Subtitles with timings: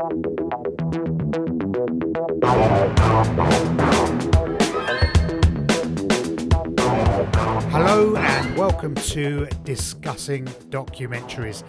[0.00, 0.08] Hello
[8.16, 11.64] and welcome to Discussing Documentaries.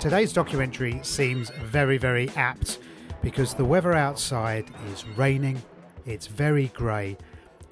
[0.00, 2.80] Today's documentary seems very, very apt
[3.22, 5.62] because the weather outside is raining,
[6.06, 7.16] it's very grey,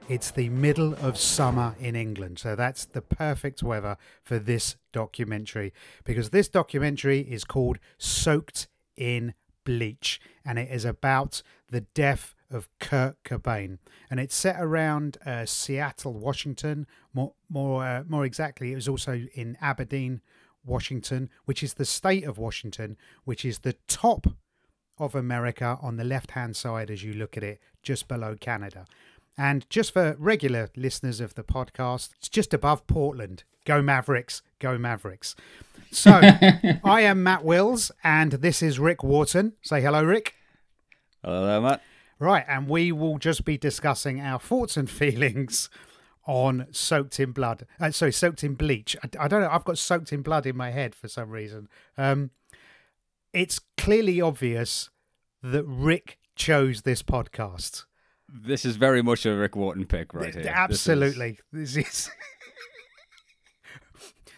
[0.09, 5.73] it's the middle of summer in England, so that's the perfect weather for this documentary
[6.05, 9.35] because this documentary is called Soaked in
[9.65, 13.79] Bleach and it is about the death of Kurt Cobain,
[14.09, 16.87] and it's set around uh, Seattle, Washington.
[17.13, 20.21] More, more, uh, more exactly, it was also in Aberdeen,
[20.65, 24.29] Washington, which is the state of Washington, which is the top
[24.99, 28.87] of America on the left-hand side as you look at it, just below Canada.
[29.37, 33.45] And just for regular listeners of the podcast, it's just above Portland.
[33.65, 35.35] Go Mavericks, go Mavericks.
[35.91, 36.11] So,
[36.85, 39.55] I am Matt Wills, and this is Rick Wharton.
[39.63, 40.35] Say hello, Rick.
[41.25, 41.83] Hello there, Matt.
[42.19, 45.69] Right, and we will just be discussing our thoughts and feelings
[46.27, 47.67] on Soaked in Blood.
[47.81, 48.97] Uh, sorry, Soaked in Bleach.
[49.03, 49.51] I, I, don't know.
[49.51, 51.69] I've got Soaked in Blood in my head for some reason.
[51.99, 52.31] Um,
[53.33, 54.91] it's clearly obvious
[55.43, 57.85] that Rick chose this podcast.
[58.37, 60.53] This is very much a Rick Wharton pick, right here.
[60.53, 61.39] Absolutely.
[61.53, 61.75] This is.
[61.75, 62.11] This, is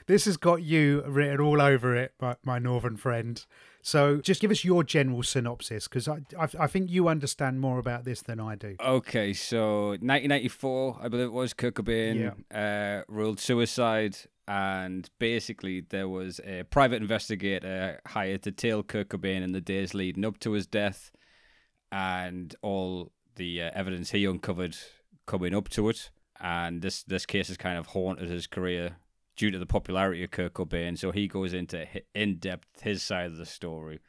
[0.06, 3.44] this has got you written all over it, my, my northern friend.
[3.82, 7.78] So just give us your general synopsis because I, I, I think you understand more
[7.78, 8.76] about this than I do.
[8.80, 13.00] Okay, so 1994, I believe it was, Kurt Cobain yeah.
[13.00, 14.16] uh, ruled suicide,
[14.48, 19.94] and basically there was a private investigator hired to tail Kurt Cobain in the days
[19.94, 21.12] leading up to his death,
[21.92, 24.76] and all the uh, evidence he uncovered
[25.26, 26.10] coming up to it.
[26.40, 28.96] And this this case has kind of haunted his career
[29.36, 30.98] due to the popularity of Kurt Cobain.
[30.98, 34.00] So he goes into in depth his side of the story.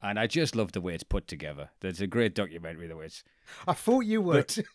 [0.00, 1.70] And I just love the way it's put together.
[1.82, 3.24] It's a great documentary, the way it's.
[3.66, 4.64] I thought you would.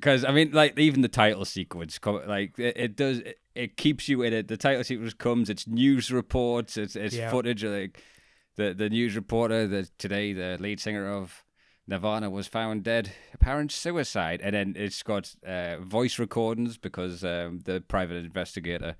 [0.00, 4.08] Because I mean, like even the title sequence, like it, it does, it, it, keeps
[4.08, 4.48] you in it.
[4.48, 5.48] The title sequence comes.
[5.48, 6.76] It's news reports.
[6.76, 7.30] It's it's yeah.
[7.30, 8.02] footage of like
[8.56, 11.44] the the news reporter that today the lead singer of
[11.86, 17.60] Nirvana was found dead, apparent suicide, and then it's got uh, voice recordings because um,
[17.64, 18.96] the private investigator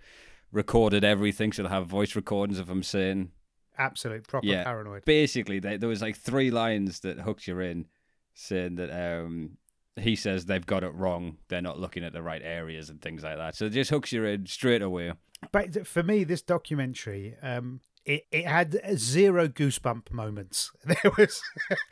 [0.50, 3.31] recorded everything, so they'll have voice recordings of him saying,
[3.78, 7.87] "Absolute proper yeah, paranoid." Basically, they, there was like three lines that hooked you in,
[8.34, 9.59] saying that um,
[9.97, 13.22] he says they've got it wrong, they're not looking at the right areas and things
[13.22, 13.54] like that.
[13.54, 15.12] So it just hooks you in straight away.
[15.50, 20.73] But for me, this documentary, um, it, it had zero goosebump moments.
[20.85, 21.43] There was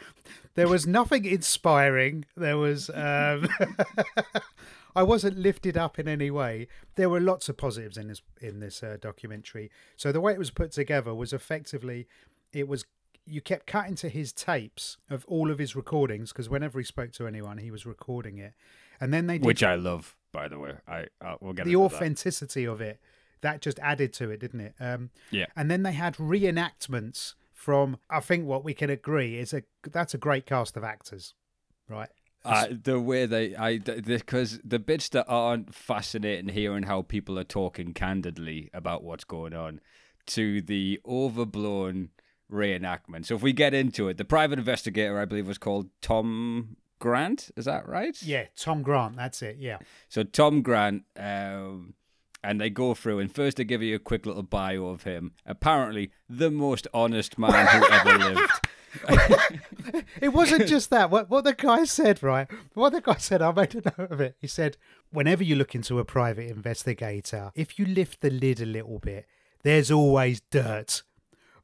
[0.54, 2.24] there was nothing inspiring.
[2.36, 3.48] There was um,
[4.96, 6.66] I wasn't lifted up in any way.
[6.96, 9.70] There were lots of positives in this in this uh, documentary.
[9.96, 12.08] So the way it was put together was effectively
[12.52, 12.84] it was
[13.26, 17.12] you kept cutting to his tapes of all of his recordings because whenever he spoke
[17.12, 18.54] to anyone, he was recording it,
[19.00, 20.72] and then they did, which I love, by the way.
[20.88, 22.72] I uh, we'll get the authenticity that.
[22.72, 23.00] of it
[23.42, 24.74] that just added to it, didn't it?
[24.80, 25.46] Um, yeah.
[25.56, 27.98] And then they had reenactments from.
[28.08, 31.34] I think what we can agree is a that's a great cast of actors,
[31.88, 32.10] right?
[32.42, 37.44] Uh, the way they, I, because the bits that aren't fascinating, hearing how people are
[37.44, 39.80] talking candidly about what's going on,
[40.28, 42.08] to the overblown
[42.50, 43.26] reenactment.
[43.26, 47.50] So if we get into it, the private investigator, I believe, was called Tom Grant.
[47.56, 48.20] Is that right?
[48.22, 49.16] Yeah, Tom Grant.
[49.16, 49.56] That's it.
[49.58, 49.78] Yeah.
[50.08, 51.94] So Tom Grant, um,
[52.42, 55.32] and they go through and first they give you a quick little bio of him.
[55.46, 58.52] Apparently, the most honest man who ever lived.
[60.20, 61.10] it wasn't just that.
[61.10, 62.48] What what the guy said, right?
[62.74, 64.36] What the guy said, I made a note of it.
[64.40, 64.76] He said,
[65.12, 69.26] whenever you look into a private investigator, if you lift the lid a little bit,
[69.62, 71.02] there's always dirt.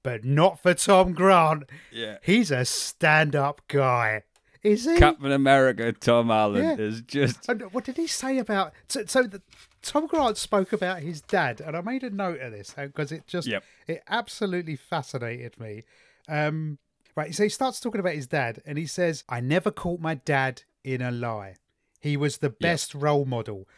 [0.02, 1.64] But not for Tom Grant.
[1.90, 2.18] Yeah.
[2.22, 4.22] He's a stand up guy.
[4.62, 4.96] Is he?
[4.96, 6.76] Captain America Tom Allen yeah.
[6.76, 7.48] is just.
[7.48, 8.72] And what did he say about?
[8.88, 9.42] So, so the,
[9.86, 13.26] Tom Grant spoke about his dad, and I made a note of this because it
[13.26, 13.62] just yep.
[13.86, 15.84] it absolutely fascinated me.
[16.28, 16.78] Um,
[17.14, 20.16] right, so he starts talking about his dad, and he says, "I never caught my
[20.16, 21.54] dad in a lie.
[22.00, 23.02] He was the best yep.
[23.02, 23.68] role model."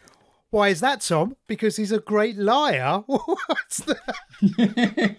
[0.50, 1.36] Why is that, Tom?
[1.46, 3.00] Because he's a great liar.
[3.06, 5.16] What's that?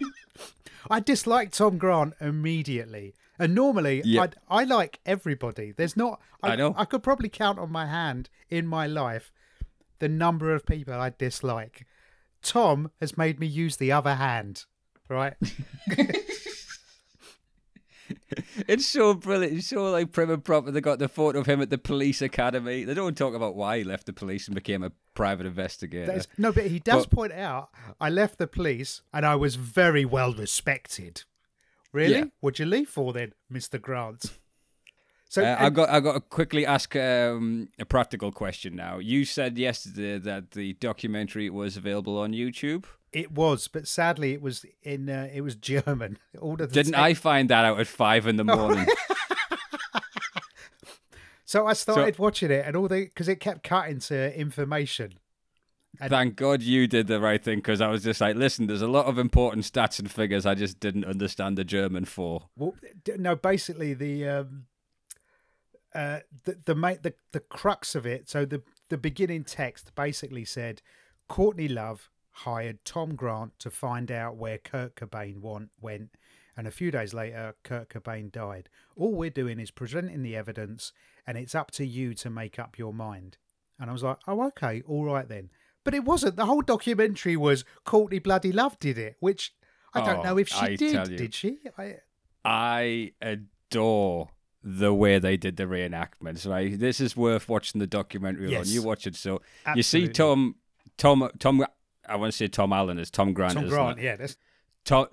[0.90, 3.14] I dislike Tom Grant immediately.
[3.38, 4.34] And normally, yep.
[4.48, 5.70] I like everybody.
[5.70, 6.20] There's not.
[6.42, 6.74] I, I know.
[6.76, 9.30] I could probably count on my hand in my life
[10.00, 11.86] the number of people I dislike.
[12.42, 14.64] Tom has made me use the other hand,
[15.08, 15.34] right?
[18.66, 19.58] it's so brilliant.
[19.58, 20.70] It's so like prim and proper.
[20.70, 22.84] They got the photo of him at the police academy.
[22.84, 26.22] They don't talk about why he left the police and became a private investigator.
[26.38, 27.70] no, but he does but, point out
[28.00, 31.24] I left the police and I was very well respected.
[31.92, 32.14] Really?
[32.14, 32.24] Yeah.
[32.40, 34.38] What'd you leave for then, Mister Grant?
[35.30, 38.98] So Uh, I've got I've got to quickly ask um, a practical question now.
[38.98, 42.84] You said yesterday that the documentary was available on YouTube.
[43.12, 46.18] it was, but sadly, it was in uh, it was German.
[46.40, 48.86] All of the Didn't I find that out at five in the morning?
[51.44, 55.14] So I started watching it, and all the because it kept cutting to information.
[56.00, 58.86] Thank God you did the right thing because I was just like, listen, there's a
[58.86, 62.44] lot of important stats and figures I just didn't understand the German for.
[62.56, 62.76] Well,
[63.18, 64.66] no, basically the um,
[65.94, 68.28] uh, the the, the the crux of it.
[68.28, 70.82] So the the beginning text basically said,
[71.28, 76.10] Courtney Love hired Tom Grant to find out where Kurt Cobain want, went,
[76.56, 78.68] and a few days later, Kurt Cobain died.
[78.96, 80.92] All we're doing is presenting the evidence,
[81.26, 83.36] and it's up to you to make up your mind.
[83.78, 85.50] And I was like, oh, okay, all right then.
[85.84, 86.36] But it wasn't.
[86.36, 89.54] The whole documentary was Courtney Bloody Love did it, which
[89.94, 91.16] I don't Oh, know if she I did.
[91.16, 91.58] Did she?
[91.78, 91.96] I,
[92.44, 94.28] I adore
[94.62, 96.48] the way they did the reenactments.
[96.48, 98.68] Right, this is worth watching the documentary Yes.
[98.68, 98.72] on.
[98.74, 99.40] You watch it, so
[99.74, 100.56] you see Tom,
[100.96, 101.64] Tom, Tom.
[102.08, 103.54] I want to say Tom Allen is Tom Grant.
[103.54, 104.04] Tom Grant, it?
[104.04, 104.36] yeah, that's
[104.84, 105.06] Tom,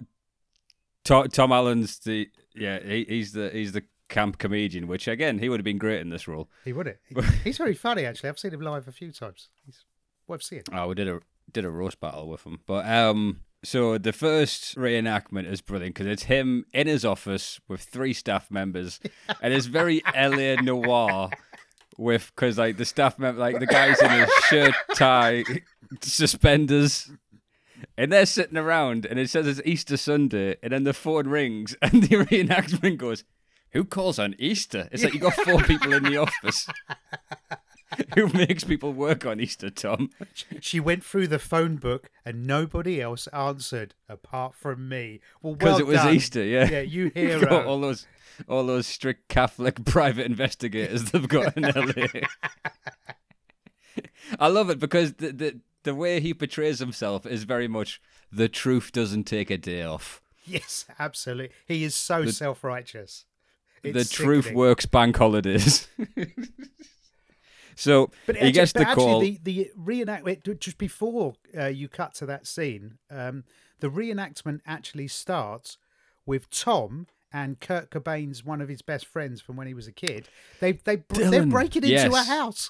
[1.03, 2.79] Tom, Tom Allen's the yeah.
[2.79, 6.09] He, he's the he's the camp comedian, which again he would have been great in
[6.09, 6.49] this role.
[6.65, 6.99] He would it.
[7.44, 8.29] He's very funny actually.
[8.29, 9.49] I've seen him live a few times.
[9.65, 9.83] He's
[10.27, 10.63] worth seeing.
[10.73, 11.19] Oh, we did a
[11.51, 12.59] did a roast battle with him.
[12.65, 17.81] But um, so the first reenactment is brilliant because it's him in his office with
[17.81, 19.00] three staff members,
[19.42, 21.30] and it's very LA noir.
[22.00, 25.44] With because like the staff member, like the guys in his shirt, tie,
[26.01, 27.09] suspenders,
[27.98, 31.75] and they're sitting around, and it says it's Easter Sunday, and then the phone rings,
[31.81, 33.24] and the reenactment goes,
[33.71, 36.68] "Who calls on Easter?" It's like you got four people in the office.
[38.15, 40.09] Who makes people work on Easter, Tom?
[40.59, 45.21] She went through the phone book and nobody else answered apart from me.
[45.41, 46.13] Well, because well it was done.
[46.15, 46.43] Easter.
[46.43, 47.65] Yeah, Yeah, you Got hero.
[47.67, 48.05] all those
[48.47, 52.07] all those strict Catholic private investigators they've got in LA.
[54.39, 58.01] I love it because the, the the way he portrays himself is very much
[58.31, 60.21] the truth doesn't take a day off.
[60.45, 61.55] Yes, absolutely.
[61.65, 63.25] He is so self-righteous.
[63.83, 64.57] the It's truth sickening.
[64.59, 65.87] works bank holidays.
[67.77, 69.18] So But he actually, gets the call.
[69.18, 73.44] actually, the, the reenactment just before uh, you cut to that scene, um,
[73.79, 75.77] the reenactment actually starts
[76.25, 79.91] with Tom and Kurt Cobain's one of his best friends from when he was a
[79.91, 80.27] kid.
[80.59, 82.69] They they br- they're Dylan, breaking into a house.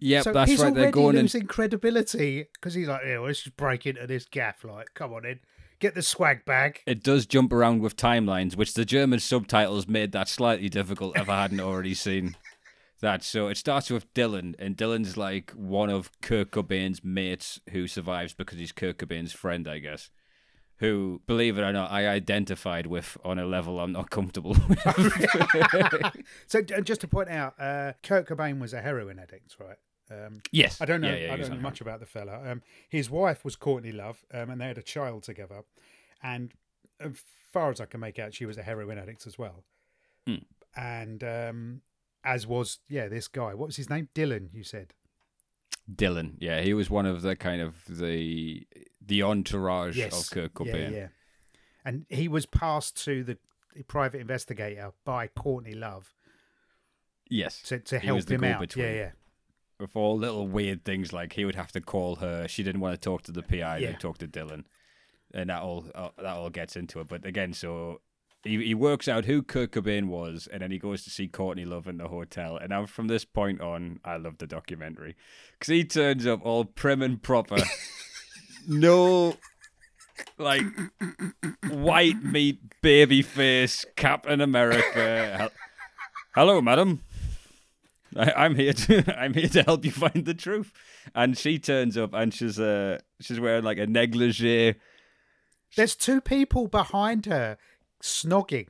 [0.00, 0.74] Yep, so that's he's right.
[0.74, 1.22] They're going in.
[1.22, 4.64] losing credibility because he's like, yeah, well, let's just break into this gaff.
[4.64, 5.40] Like, come on in,
[5.78, 6.80] get the swag bag.
[6.86, 11.28] It does jump around with timelines, which the German subtitles made that slightly difficult if
[11.28, 12.36] I hadn't already seen
[13.00, 13.22] that.
[13.22, 18.34] So it starts with Dylan, and Dylan's like one of Kurt Cobain's mates who survives
[18.34, 20.10] because he's Kurt Cobain's friend, I guess.
[20.78, 24.78] Who, believe it or not, I identified with on a level I'm not comfortable with.
[26.46, 29.76] So, just to point out, uh, Kurt Cobain was a heroin addict, right?
[30.10, 31.10] Um, yes, I don't know.
[31.10, 32.40] Yeah, yeah, I don't know much about the fella.
[32.50, 35.62] Um, his wife was Courtney Love, um, and they had a child together.
[36.22, 36.52] And
[36.98, 39.64] as far as I can make out, she was a heroin addict as well.
[40.26, 40.36] Hmm.
[40.76, 41.82] And um,
[42.24, 43.54] as was yeah, this guy.
[43.54, 44.08] What was his name?
[44.14, 44.48] Dylan.
[44.52, 44.94] You said.
[45.92, 46.34] Dylan.
[46.38, 48.66] Yeah, he was one of the kind of the
[49.04, 50.26] the entourage Yes.
[50.26, 50.92] of Kurt Yeah, Cobain.
[50.92, 51.08] yeah.
[51.84, 53.38] And he was passed to the
[53.88, 56.14] private investigator by Courtney Love
[57.28, 58.54] Yes, to, to He help him out.
[58.60, 58.84] go-between.
[58.86, 59.10] Yeah, yeah.
[59.78, 62.46] with all little weird things like he would have to call her.
[62.48, 63.78] She didn't want to talk to the PI.
[63.78, 63.92] Yeah.
[63.92, 64.64] They talk to Dylan,
[65.32, 67.08] and that all uh, that all gets into it.
[67.08, 68.00] But again, so
[68.42, 71.64] he he works out who Kurt Cobain was, and then he goes to see Courtney
[71.64, 72.56] Love in the hotel.
[72.56, 75.16] And now from this point on, I love the documentary
[75.58, 77.58] because he turns up all prim and proper,
[78.68, 79.36] no.
[80.36, 80.64] Like
[81.70, 85.50] white meat, baby face, Captain America.
[86.34, 87.00] Hello, madam.
[88.16, 90.72] I, I'm here to I'm here to help you find the truth.
[91.14, 94.74] And she turns up and she's uh she's wearing like a negligee.
[95.76, 97.56] There's two people behind her
[98.02, 98.68] snogging.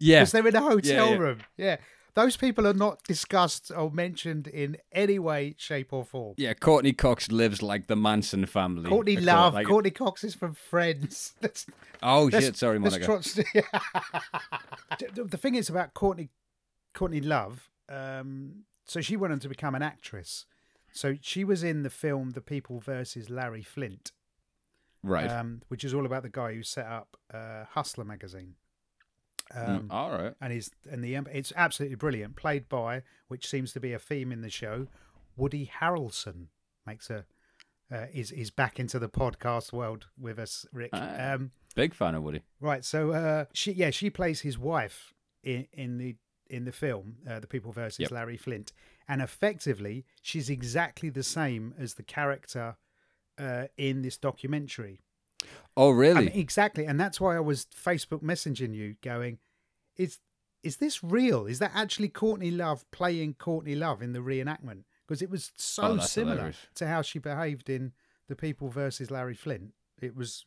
[0.00, 0.20] Yeah.
[0.20, 1.16] because they're in a hotel yeah.
[1.16, 1.38] room.
[1.56, 1.76] Yeah,
[2.14, 6.34] those people are not discussed or mentioned in any way, shape, or form.
[6.36, 8.88] Yeah, Courtney Cox lives like the Manson family.
[8.88, 11.34] Courtney Love, like- Courtney Cox is from Friends.
[11.40, 11.66] That's,
[12.02, 13.06] Oh that's- shit, sorry, Monica.
[15.14, 16.28] the thing is about Courtney,
[16.92, 17.70] Courtney Love.
[17.88, 20.46] Um, so she went on to become an actress.
[20.92, 24.12] So she was in the film The People versus Larry Flynt,
[25.04, 25.30] right.
[25.30, 28.54] um, which is all about the guy who set up uh, Hustler magazine.
[29.54, 30.34] Mm, Um, all right.
[30.40, 32.34] and he's and the it's absolutely brilliant.
[32.34, 34.86] Played by, which seems to be a theme in the show,
[35.36, 36.46] Woody Harrelson
[36.86, 37.24] makes a
[37.92, 40.90] uh, is is back into the podcast world with us, Rick.
[40.94, 41.32] Ah.
[41.34, 42.40] Um, Big fan of Woody.
[42.60, 42.84] Right.
[42.84, 46.16] So uh, she, yeah, she plays his wife in in the
[46.48, 48.10] in the film, uh, The People versus Yep.
[48.12, 48.72] Larry Flynt,
[49.08, 52.76] and effectively, she's exactly the same as the character
[53.38, 55.00] uh, in this documentary.
[55.76, 56.24] Oh, I really?
[56.26, 59.38] mean, exactly, and that's why I was Facebook messaging you, going,
[59.96, 60.18] "Is
[60.62, 61.46] is this real?
[61.46, 64.84] Is that actually Courtney Love playing Courtney Love in the reenactment?
[65.06, 66.56] Because it was so Oh, similar hilarious.
[66.76, 67.92] to how she behaved in
[68.28, 69.74] The People versus Larry Flynt.
[70.00, 70.46] It was,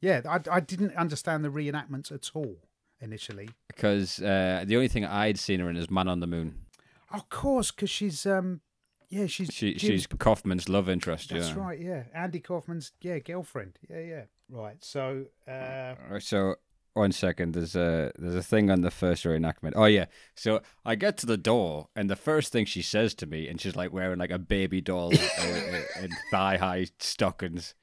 [0.00, 2.56] yeah, I, I didn't understand the reenactments at all
[3.02, 3.50] initially.
[3.66, 6.64] Because uh, the only thing I'd seen her in is Man on the Moon.
[7.12, 8.62] Of course, because she's, um,
[9.08, 11.30] yeah, she's She, she's Kaufman's love interest.
[11.30, 11.58] That's yeah.
[11.58, 14.76] right, yeah, Andy Kaufman's, yeah, girlfriend, yeah, yeah, right.
[14.80, 16.56] So, uh, So
[16.98, 19.72] one second, there's a there's a thing on the first reenactment.
[19.76, 20.06] Oh yeah.
[20.34, 23.60] So I get to the door, and the first thing she says to me, and
[23.60, 27.74] she's like wearing like a baby doll uh, and thigh high stockings,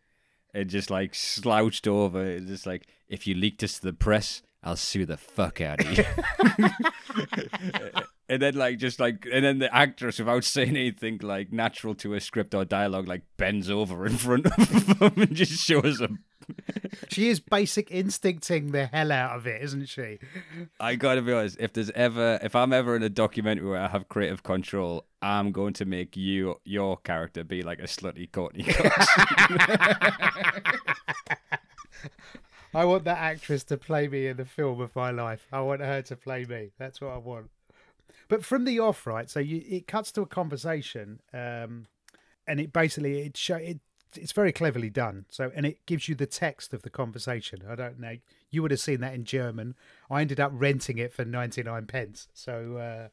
[0.53, 4.41] and just like slouched over, and just like if you leak this to the press,
[4.63, 6.05] I'll sue the fuck out of you.
[8.29, 12.13] and then like just like and then the actress without saying anything like natural to
[12.13, 16.19] a script or dialogue like bends over in front of him and just shows him
[17.09, 20.19] she is basic instincting the hell out of it, isn't she?
[20.79, 21.57] I gotta be honest.
[21.59, 25.51] If there's ever, if I'm ever in a documentary where I have creative control, I'm
[25.51, 29.07] going to make you, your character, be like a slutty Courtney Cox.
[32.73, 35.47] I want that actress to play me in the film of my life.
[35.51, 36.71] I want her to play me.
[36.77, 37.49] That's what I want.
[38.27, 39.29] But from the off, right?
[39.29, 41.87] So you, it cuts to a conversation, um,
[42.47, 43.79] and it basically it show it.
[44.15, 45.25] It's very cleverly done.
[45.29, 47.63] So and it gives you the text of the conversation.
[47.69, 48.17] I don't know.
[48.49, 49.75] You would have seen that in German.
[50.09, 52.27] I ended up renting it for ninety nine pence.
[52.33, 53.07] So uh,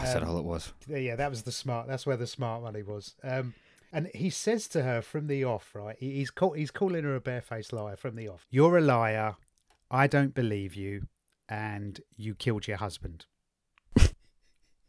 [0.00, 0.72] That's all it was.
[0.88, 1.88] yeah, that was the smart.
[1.88, 3.14] That's where the smart money was.
[3.24, 3.54] Um,
[3.92, 5.96] and he says to her from the off, right?
[5.98, 8.46] He's call, he's calling her a barefaced liar from the off.
[8.50, 9.34] You're a liar.
[9.90, 11.08] I don't believe you,
[11.48, 13.26] and you killed your husband.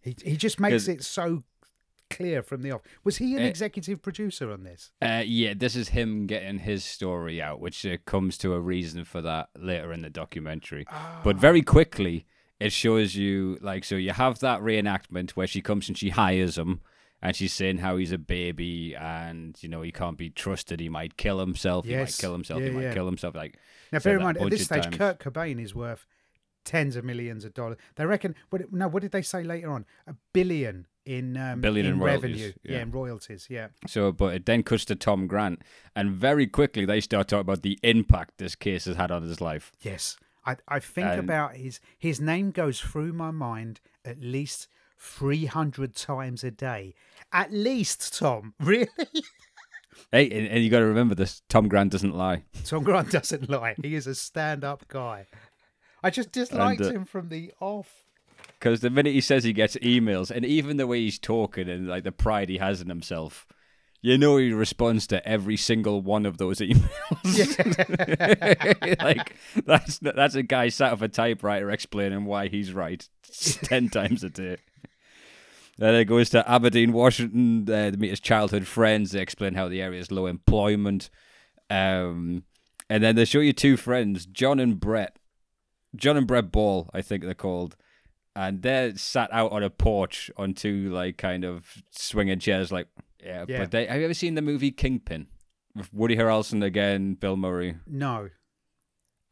[0.02, 1.44] He he just makes it so
[2.10, 2.82] clear from the off.
[3.04, 3.48] Was he an Eh.
[3.48, 4.92] executive producer on this?
[5.02, 9.06] Uh, yeah, this is him getting his story out, which uh, comes to a reason
[9.06, 10.86] for that later in the documentary.
[11.24, 12.26] But very quickly,
[12.60, 16.58] it shows you like so you have that reenactment where she comes and she hires
[16.58, 16.82] him.
[17.24, 20.80] And she's saying how he's a baby, and you know he can't be trusted.
[20.80, 21.86] He might kill himself.
[21.86, 22.20] He might Yes.
[22.20, 22.62] kill himself.
[22.62, 22.94] Yeah, he might yeah.
[22.96, 23.36] kill himself.
[23.36, 23.60] Like
[23.92, 24.98] Now, bear in mind, at this stage, times.
[24.98, 26.08] Kurt Cobain is worth
[26.66, 27.78] tens of millions of dollars.
[27.96, 28.36] They reckon.
[28.50, 28.72] What?
[28.72, 29.86] No, what did they say later on?
[30.08, 32.54] A billion in um, Billion in royalties, revenue.
[32.64, 32.82] yeah.
[32.82, 33.48] in royalties.
[33.50, 33.68] Yeah.
[33.88, 35.62] So, but it then cuts to Tom Grant,
[35.96, 39.42] and very quickly they start talking about the impact this case has had on his
[39.42, 39.72] life.
[39.82, 44.68] Yes, I I think And- about his his name goes through my mind at least
[45.00, 46.94] three hundred times a day.
[47.34, 48.54] At least, Tom.
[48.60, 48.88] Really?
[50.12, 52.44] Hey, and, and you got to remember this: Tom Grant doesn't lie.
[52.66, 53.76] Tom Grant doesn't lie.
[53.82, 55.28] He is a stand-up guy.
[56.04, 58.06] I just disliked uh, him from the off.
[58.60, 61.88] Because the minute he says he gets emails, and even the way he's talking and
[61.88, 63.46] like the pride he has in himself,
[64.02, 66.90] you know he responds to every single one of those emails.
[69.02, 73.08] like that's that's a guy sat with a typewriter explaining why he's right
[73.64, 74.58] ten times a day.
[75.78, 77.68] Then it goes to Aberdeen, Washington.
[77.74, 79.12] Uh, to meet his childhood friends.
[79.12, 81.10] They explain how the area is low employment.
[81.72, 82.44] Um,
[82.90, 85.18] and then they show you two friends, John and Brett.
[85.96, 87.76] John and Brett Ball, I think they're called.
[88.36, 92.72] And they're sat out on a porch on two, like, kind of swinging chairs.
[92.72, 92.88] Like,
[93.22, 93.46] yeah.
[93.48, 93.60] Yeah.
[93.60, 95.28] But they, have you ever seen the movie Kingpin?
[95.76, 97.78] With Woody Harrelson again, Bill Murray.
[97.88, 98.30] No.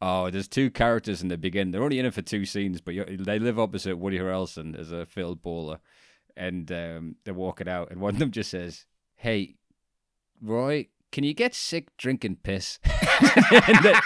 [0.02, 1.72] Oh, there's two characters in the beginning.
[1.72, 5.04] They're only in it for two scenes, but they live opposite Woody Harrelson as a
[5.04, 5.80] field bowler,
[6.36, 8.86] and um, they're walking out, and one of them just says,
[9.16, 9.56] "Hey,
[10.40, 12.78] Roy, can you get sick drinking piss?"
[13.50, 13.94] Then-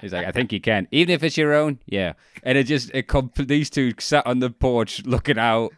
[0.00, 2.90] he's like, "I think you can, even if it's your own." Yeah, and it just
[2.94, 5.72] it com- these two sat on the porch looking out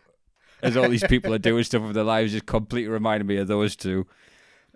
[0.62, 3.48] as all these people are doing stuff with their lives, just completely reminded me of
[3.48, 4.06] those two.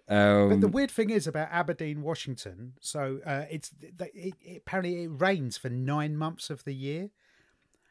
[0.08, 2.74] Um, But the weird thing is about Aberdeen, Washington.
[2.80, 7.10] So uh, it's it, it, apparently it rains for nine months of the year.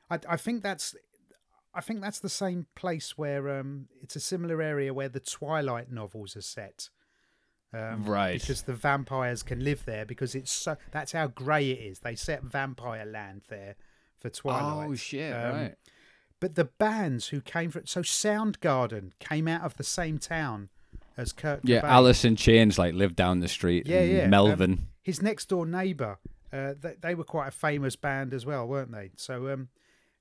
[0.10, 0.96] I, I think that's
[1.74, 5.92] I think that's the same place where um, it's a similar area where the Twilight
[5.92, 6.90] novels are set.
[7.72, 8.42] Um, Right.
[8.42, 12.00] because the vampires can live there because it's so that's how grey it is.
[12.00, 13.76] They set vampire land there
[14.18, 14.90] for Twilight.
[14.90, 15.32] oh shit!
[15.34, 15.76] Um, right.
[16.40, 20.70] But the bands who came from so Soundgarden came out of the same town
[21.16, 21.60] as Kurt.
[21.64, 21.90] Yeah, Cobain.
[21.90, 23.86] Alice in Chains like lived down the street.
[23.86, 24.24] Yeah, in yeah.
[24.24, 24.88] um, Melvin.
[25.04, 26.18] his next door neighbour,
[26.52, 29.12] uh, they, they were quite a famous band as well, weren't they?
[29.16, 29.68] So, um,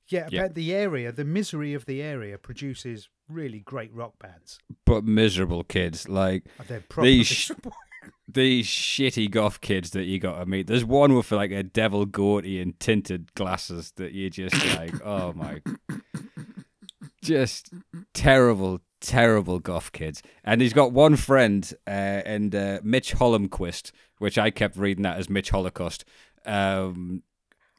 [0.08, 0.40] yeah, Yeah.
[0.42, 4.58] about the area, the misery of the area produces really great rock bands.
[4.84, 6.08] but miserable kids.
[6.08, 7.50] Like Uh, These sh-
[8.30, 10.66] these shitty goth kids that you got to meet.
[10.66, 15.32] There's one with like a devil goatee and tinted glasses that you just like, oh
[15.34, 15.60] my,
[17.22, 17.72] just
[18.14, 20.22] terrible, terrible goth kids.
[20.44, 25.18] And he's got one friend, uh, and uh, Mitch Holmquist, which I kept reading that
[25.18, 26.04] as Mitch Holocaust.
[26.46, 27.22] Um,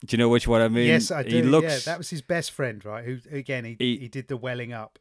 [0.06, 0.88] do you know which one I mean?
[0.88, 1.36] Yes, I do.
[1.36, 3.04] He looks, yeah, that was his best friend, right?
[3.04, 5.00] Who again he, he, he did the welling up.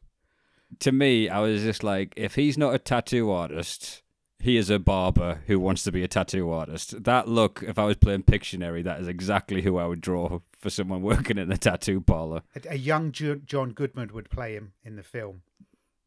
[0.79, 4.03] To me, I was just like, if he's not a tattoo artist,
[4.39, 7.03] he is a barber who wants to be a tattoo artist.
[7.03, 10.69] That look, if I was playing Pictionary, that is exactly who I would draw for
[10.69, 12.43] someone working in a tattoo parlor.
[12.55, 15.41] A, a young John Goodman would play him in the film.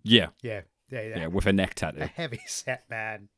[0.03, 0.29] Yeah.
[0.43, 0.63] Yeah.
[0.91, 1.19] Yeah, yeah.
[1.21, 2.03] yeah with a neck tattoo.
[2.03, 3.29] A heavy set man.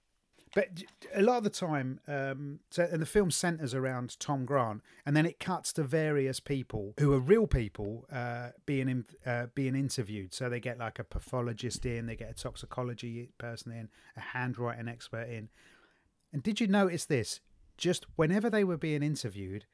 [0.54, 4.82] But a lot of the time, um, so, and the film centers around Tom Grant,
[5.04, 9.46] and then it cuts to various people who are real people uh, being in, uh,
[9.56, 10.32] being interviewed.
[10.32, 14.86] So they get like a pathologist in, they get a toxicology person in, a handwriting
[14.86, 15.48] expert in.
[16.32, 17.40] And did you notice this?
[17.76, 19.66] Just whenever they were being interviewed,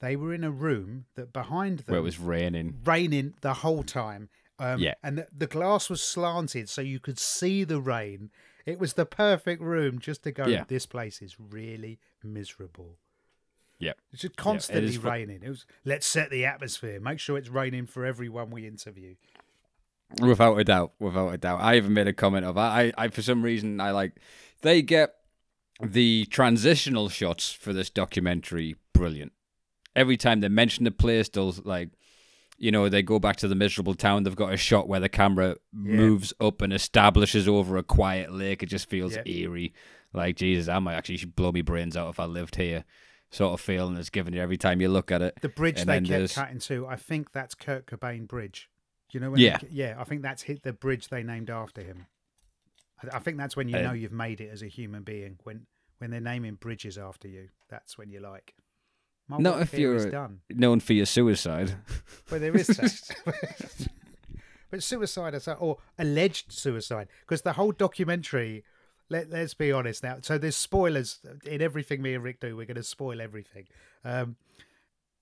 [0.00, 3.82] they were in a room that behind them where it was raining, raining the whole
[3.82, 4.28] time.
[4.60, 8.30] Um, yeah, and the, the glass was slanted so you could see the rain
[8.68, 10.46] it was the perfect room just to go.
[10.46, 10.64] Yeah.
[10.68, 12.98] This place is really miserable.
[13.78, 15.40] Yeah, it's just constantly yeah, it raining.
[15.42, 17.00] It was let's set the atmosphere.
[17.00, 19.14] Make sure it's raining for everyone we interview.
[20.20, 21.60] Without a doubt, without a doubt.
[21.62, 24.20] I even made a comment of I, I for some reason I like
[24.60, 25.14] they get
[25.82, 29.32] the transitional shots for this documentary brilliant.
[29.96, 31.90] Every time they mention the place, they'll like
[32.58, 34.24] you know, they go back to the miserable town.
[34.24, 35.94] They've got a shot where the camera yeah.
[35.94, 38.62] moves up and establishes over a quiet lake.
[38.62, 39.22] It just feels yeah.
[39.24, 39.72] eerie.
[40.12, 42.84] Like, Jesus, I might actually blow my brains out if I lived here.
[43.30, 45.38] Sort of feeling it's given you every time you look at it.
[45.42, 46.34] The bridge and they kept there's...
[46.34, 48.68] cutting to, I think that's Kurt Cobain Bridge.
[49.12, 49.94] You know, yeah, they, yeah.
[49.98, 52.06] I think that's hit the bridge they named after him.
[53.02, 55.38] I, I think that's when you uh, know you've made it as a human being
[55.44, 55.66] when
[55.98, 57.48] when they're naming bridges after you.
[57.68, 58.54] That's when you like.
[59.28, 60.40] My Not if you're done.
[60.50, 61.74] known for your suicide.
[62.30, 63.18] Well, there is that.
[64.70, 68.64] but suicide or alleged suicide, because the whole documentary.
[69.10, 70.18] Let, let's be honest now.
[70.20, 72.54] So there's spoilers in everything me and Rick do.
[72.54, 73.66] We're going to spoil everything.
[74.04, 74.36] Um,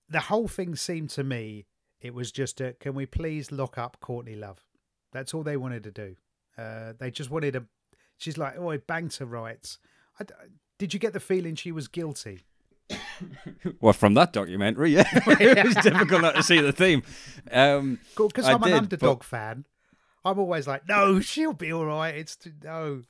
[0.09, 1.67] the whole thing seemed to me
[2.01, 4.65] it was just a can we please lock up Courtney Love?
[5.11, 6.15] That's all they wanted to do.
[6.57, 7.65] Uh, they just wanted to.
[8.17, 9.77] She's like, oh, I banged her rights.
[10.19, 10.25] I,
[10.77, 12.41] did you get the feeling she was guilty?
[13.81, 17.03] well, from that documentary, yeah, it was difficult not to see the theme.
[17.51, 19.25] Um, because I'm did, an underdog but...
[19.25, 19.65] fan.
[20.25, 22.15] I'm always like, no, she'll be all right.
[22.15, 23.03] It's to, no.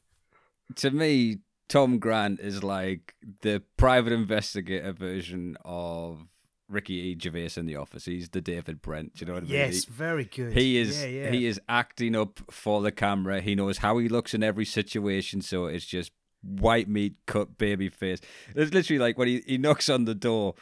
[0.75, 6.27] To me, Tom Grant is like the private investigator version of
[6.69, 7.17] Ricky E.
[7.19, 8.05] Gervais in The Office.
[8.05, 9.15] He's the David Brent.
[9.15, 9.53] Do you know what I mean?
[9.53, 10.53] Yes, he, very good.
[10.53, 11.01] He is.
[11.01, 11.31] Yeah, yeah.
[11.31, 13.41] He is acting up for the camera.
[13.41, 17.89] He knows how he looks in every situation, so it's just white meat cut baby
[17.89, 18.19] face.
[18.55, 20.55] It's literally like when he, he knocks on the door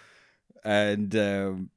[0.63, 1.69] and um,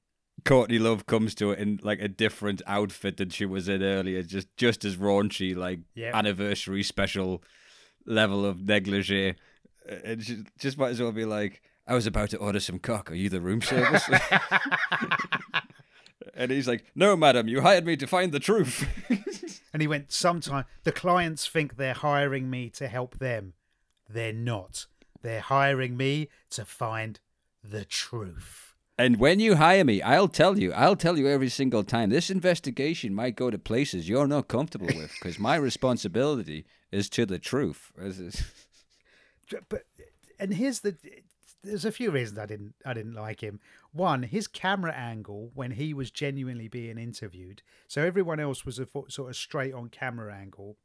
[0.44, 4.22] Courtney Love comes to it in like a different outfit than she was in earlier,
[4.22, 6.14] just just as raunchy, like yep.
[6.14, 7.42] anniversary special
[8.06, 9.34] level of negligee.
[10.04, 13.10] And she just might as well be like, I was about to order some cock.
[13.10, 14.08] Are you the room service?
[16.34, 18.86] and he's like, No, madam, you hired me to find the truth.
[19.72, 23.54] and he went, Sometime the clients think they're hiring me to help them.
[24.08, 24.86] They're not.
[25.22, 27.20] They're hiring me to find
[27.62, 28.74] the truth.
[28.96, 32.10] And when you hire me, I'll tell you, I'll tell you every single time.
[32.10, 37.24] This investigation might go to places you're not comfortable with because my responsibility is to
[37.24, 37.92] the truth.
[39.68, 39.84] but
[40.40, 40.96] and here's the
[41.62, 43.60] there's a few reasons I didn't I didn't like him.
[43.92, 47.62] One, his camera angle when he was genuinely being interviewed.
[47.86, 50.76] So everyone else was a sort of straight on camera angle.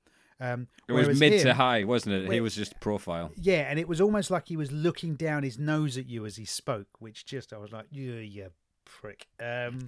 [0.44, 2.28] Um, it was mid him, to high, wasn't it?
[2.28, 3.32] Where, he was just profile.
[3.40, 6.36] Yeah, and it was almost like he was looking down his nose at you as
[6.36, 8.50] he spoke, which just I was like, yeah, you
[8.84, 9.28] prick.
[9.42, 9.88] Um,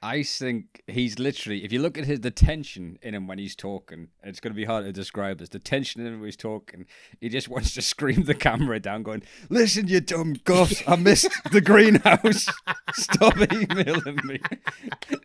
[0.00, 3.56] I think he's literally, if you look at his the tension in him when he's
[3.56, 5.48] talking, it's going to be hard to describe this.
[5.48, 6.86] The tension in him when he's talking,
[7.20, 10.84] he just wants to scream the camera down, going, "Listen, you dumb goss!
[10.86, 12.48] I missed the greenhouse.
[12.92, 14.38] Stop emailing me."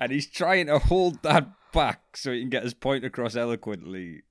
[0.01, 4.23] and he's trying to hold that back so he can get his point across eloquently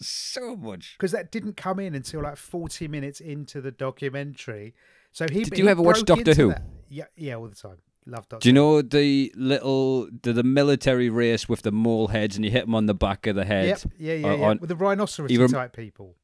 [0.00, 0.96] so much.
[0.98, 4.74] Because that didn't come in until like 40 minutes into the documentary.
[5.12, 6.48] So he did you ever watch doctor who?
[6.48, 6.62] that.
[6.88, 7.78] yeah yeah all the time.
[8.06, 12.36] Love doctor do you know the little the, the military race with the mole heads
[12.36, 13.66] and you hit them on the back of the head?
[13.66, 13.80] Yep.
[13.98, 14.46] yeah yeah, yeah.
[14.46, 16.16] On, with the rhinoceros rem- type people.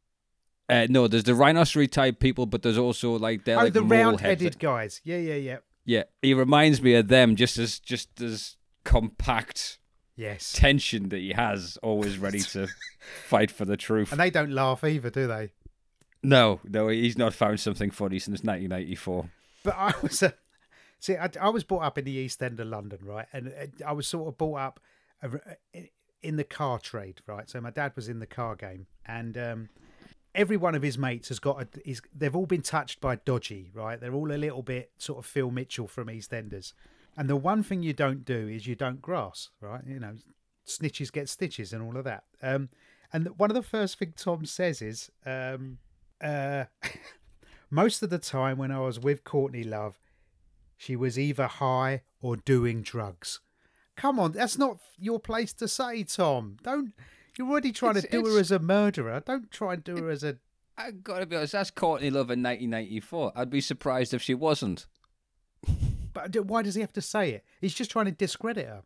[0.68, 3.82] Uh, no there's the rhinoceros type people but there's also like they're oh, like the
[3.82, 5.00] round-headed guys.
[5.04, 5.56] Yeah yeah yeah.
[5.84, 9.79] Yeah he reminds me of them just as just as compact
[10.20, 12.68] yes tension that he has, always ready to
[13.26, 14.12] fight for the truth.
[14.12, 15.50] And they don't laugh either, do they?
[16.22, 19.30] No, no, he's not found something funny since 1984.
[19.62, 20.32] But I was, uh,
[20.98, 23.86] see, I, I, was brought up in the East End of London, right, and uh,
[23.86, 24.80] I was sort of brought up
[25.22, 25.38] uh,
[26.22, 27.48] in the car trade, right.
[27.48, 29.68] So my dad was in the car game, and um,
[30.34, 31.68] every one of his mates has got a.
[31.84, 34.00] He's, they've all been touched by dodgy, right.
[34.00, 36.74] They're all a little bit sort of Phil Mitchell from EastEnders,
[37.16, 39.82] and the one thing you don't do is you don't grass, right.
[39.86, 40.14] You know,
[40.66, 42.24] snitches get stitches and all of that.
[42.42, 42.68] Um,
[43.12, 45.78] and one of the first things Tom says is, um,
[46.22, 46.64] uh,
[47.70, 49.98] most of the time when I was with Courtney Love,
[50.76, 53.40] she was either high or doing drugs.
[53.96, 56.56] Come on, that's not your place to say, Tom.
[56.62, 56.92] Don't.
[57.36, 59.22] You're already trying it's, to do her as a murderer.
[59.24, 60.38] Don't try and do her as a.
[60.78, 61.52] I gotta be honest.
[61.52, 63.32] That's Courtney Love in 1994.
[63.36, 64.86] I'd be surprised if she wasn't.
[66.12, 67.44] But why does he have to say it?
[67.60, 68.82] He's just trying to discredit her.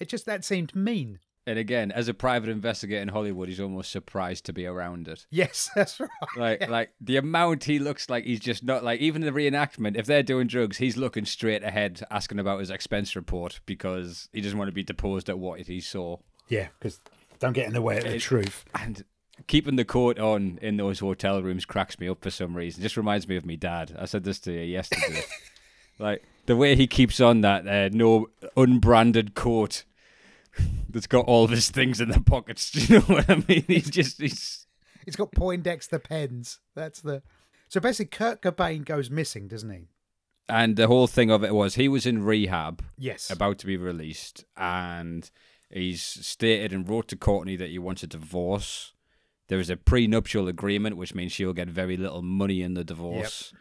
[0.00, 1.18] It just that seemed mean.
[1.46, 5.26] And again, as a private investigator in Hollywood, he's almost surprised to be around it.
[5.30, 6.08] Yes, that's right.
[6.36, 6.70] Like, yeah.
[6.70, 9.96] like the amount he looks like he's just not like even the reenactment.
[9.96, 14.40] If they're doing drugs, he's looking straight ahead, asking about his expense report because he
[14.40, 16.16] doesn't want to be deposed at what he saw.
[16.48, 17.00] Yeah, because
[17.40, 18.64] don't get in the way of the it, truth.
[18.74, 19.04] And
[19.46, 22.82] keeping the coat on in those hotel rooms cracks me up for some reason.
[22.82, 23.94] Just reminds me of me dad.
[23.98, 25.22] I said this to you yesterday.
[25.98, 29.84] like the way he keeps on that uh, no unbranded coat
[30.88, 32.70] that's got all of his things in the pockets.
[32.70, 33.64] Do you know what I mean?
[33.66, 34.66] He's just he's
[35.04, 36.60] he's got Poindexter pens.
[36.74, 37.22] That's the
[37.68, 39.88] so basically Kurt Cobain goes missing, doesn't he?
[40.48, 43.76] And the whole thing of it was he was in rehab, yes, about to be
[43.76, 45.30] released, and
[45.70, 48.92] he's stated and wrote to Courtney that he wants a divorce.
[49.48, 53.50] There is a prenuptial agreement, which means she'll get very little money in the divorce,
[53.52, 53.60] yep.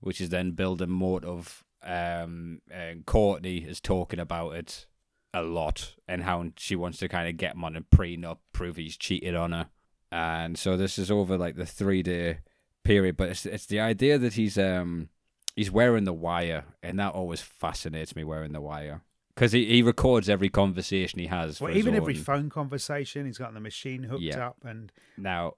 [0.00, 1.64] which is then building motive.
[1.82, 4.86] Um, and Courtney is talking about it
[5.34, 8.76] a lot and how she wants to kind of get him on a prenup, prove
[8.76, 9.68] he's cheated on her.
[10.10, 12.38] And so this is over like the three day
[12.82, 15.10] period, but it's it's the idea that he's um
[15.54, 19.02] he's wearing the wire, and that always fascinates me wearing the wire
[19.34, 21.60] because he, he records every conversation he has.
[21.60, 24.48] Well, even every phone conversation, he's got the machine hooked yeah.
[24.48, 24.56] up.
[24.64, 25.54] And now,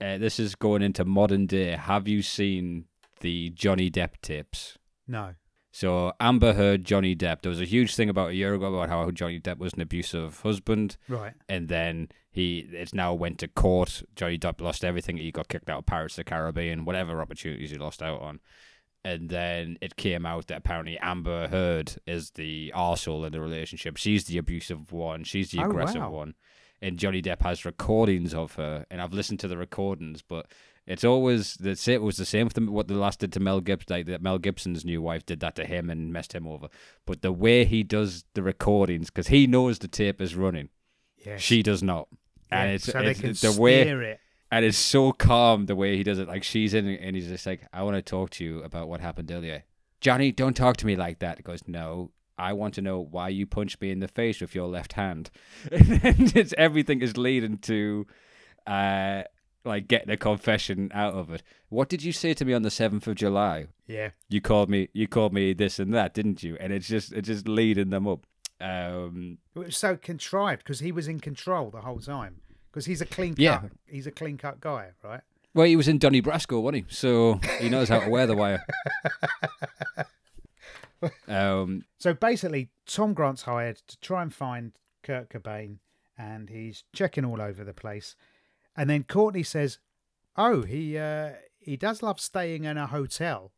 [0.00, 1.72] uh, this is going into modern day.
[1.72, 2.86] Have you seen
[3.20, 4.78] the Johnny Depp tapes?
[5.06, 5.34] No.
[5.72, 7.40] So Amber Heard Johnny Depp.
[7.40, 9.80] There was a huge thing about a year ago about how Johnny Depp was an
[9.80, 10.98] abusive husband.
[11.08, 11.32] Right.
[11.48, 14.02] And then he it's now went to court.
[14.14, 15.16] Johnny Depp lost everything.
[15.16, 18.40] He got kicked out of Pirates of the Caribbean, whatever opportunities he lost out on.
[19.02, 23.96] And then it came out that apparently Amber Heard is the arsehole in the relationship.
[23.96, 25.24] She's the abusive one.
[25.24, 26.10] She's the oh, aggressive oh, wow.
[26.10, 26.34] one.
[26.82, 30.46] And Johnny Depp has recordings of her, and I've listened to the recordings, but
[30.86, 33.94] it's always the it was the same with what the last did to Mel Gibson.
[33.94, 36.68] Like that Mel Gibson's new wife did that to him and messed him over.
[37.06, 40.70] But the way he does the recordings, because he knows the tape is running,
[41.24, 41.40] yes.
[41.40, 42.08] she does not,
[42.50, 44.20] yeah, and it's, so it's the way it.
[44.50, 46.28] and it's so calm the way he does it.
[46.28, 49.00] Like she's in, and he's just like, "I want to talk to you about what
[49.00, 49.64] happened earlier."
[50.00, 51.36] Johnny, don't talk to me like that.
[51.38, 54.54] He goes, "No, I want to know why you punched me in the face with
[54.54, 55.30] your left hand.
[55.70, 58.06] and it's everything is leading to
[58.66, 59.22] uh,
[59.64, 61.42] like getting a confession out of it.
[61.68, 63.66] What did you say to me on the seventh of July?
[63.86, 64.88] Yeah, you called me.
[64.92, 66.56] You called me this and that, didn't you?
[66.60, 68.26] And it's just it's just leading them up.
[68.60, 72.40] Um, it was so contrived because he was in control the whole time.
[72.70, 73.42] Because he's a clean cut.
[73.42, 73.60] Yeah.
[73.86, 75.20] He's a clean cut guy, right?
[75.54, 76.94] Well, he was in Donnie Brasco, wasn't he?
[76.94, 78.64] So he knows how to wear the wire.
[81.28, 84.72] um, so basically, Tom Grant's hired to try and find
[85.02, 85.78] Kurt Cobain,
[86.16, 88.16] and he's checking all over the place.
[88.76, 89.78] And then Courtney says,
[90.36, 93.52] "Oh, he uh, he does love staying in a hotel."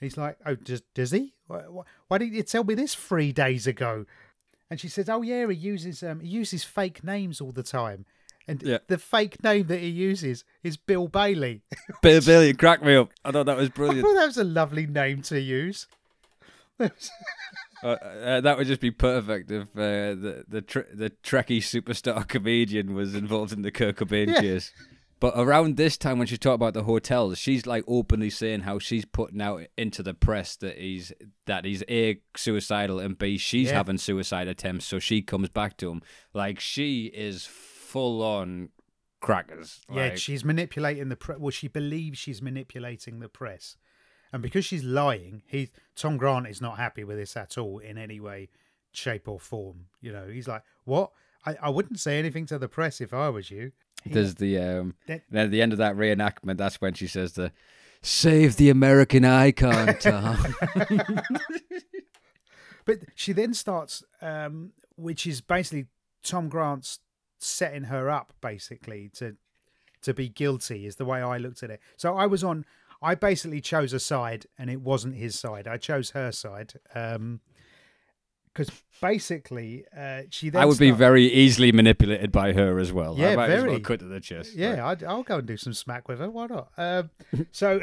[0.00, 1.34] He's like, "Oh, does does he?
[1.46, 1.62] Why,
[2.08, 4.06] why didn't you tell me this three days ago?"
[4.70, 8.06] And she says, "Oh yeah, he uses um he uses fake names all the time."
[8.46, 8.78] And yeah.
[8.88, 11.62] the fake name that he uses is Bill Bailey.
[12.02, 13.10] Bill Bailey cracked me up.
[13.24, 14.00] I thought that was brilliant.
[14.00, 15.86] I thought that was a lovely name to use.
[17.82, 22.26] uh, uh, that would just be perfect if uh, the the tr- the Trekkie superstar
[22.28, 24.40] comedian was involved in the Kurt Cobain yeah.
[24.40, 24.72] case.
[25.20, 28.78] But around this time, when she talked about the hotels, she's like openly saying how
[28.78, 31.12] she's putting out into the press that he's
[31.46, 33.74] that he's a suicidal and b she's yeah.
[33.74, 34.84] having suicide attempts.
[34.84, 36.02] So she comes back to him
[36.34, 38.68] like she is full on
[39.20, 39.80] crackers.
[39.88, 41.38] Yeah, like, she's manipulating the press.
[41.38, 43.76] Well, she believes she's manipulating the press
[44.34, 47.96] and because she's lying, he Tom Grant is not happy with this at all in
[47.96, 48.48] any way,
[48.90, 49.86] shape or form.
[50.00, 51.12] You know, he's like, "What?
[51.46, 53.70] I, I wouldn't say anything to the press if I was you."
[54.02, 54.94] He, There's the um.
[55.06, 57.52] Then at the end of that reenactment, that's when she says the,
[58.02, 60.56] "Save the American icon, Tom."
[62.84, 65.86] but she then starts, um, which is basically
[66.24, 66.98] Tom Grant's
[67.38, 69.36] setting her up, basically to
[70.02, 71.80] to be guilty is the way I looked at it.
[71.96, 72.64] So I was on.
[73.04, 75.68] I basically chose a side, and it wasn't his side.
[75.68, 76.72] I chose her side.
[76.94, 77.40] Um,
[78.54, 78.70] because
[79.02, 83.16] basically, uh, she then I would be very easily manipulated by her as well.
[83.18, 83.80] Yeah, I might as well very.
[83.80, 84.54] cut to the chest.
[84.54, 86.30] Yeah, I'd, I'll go and do some smack with her.
[86.30, 86.68] Why not?
[86.78, 87.10] Um,
[87.50, 87.80] so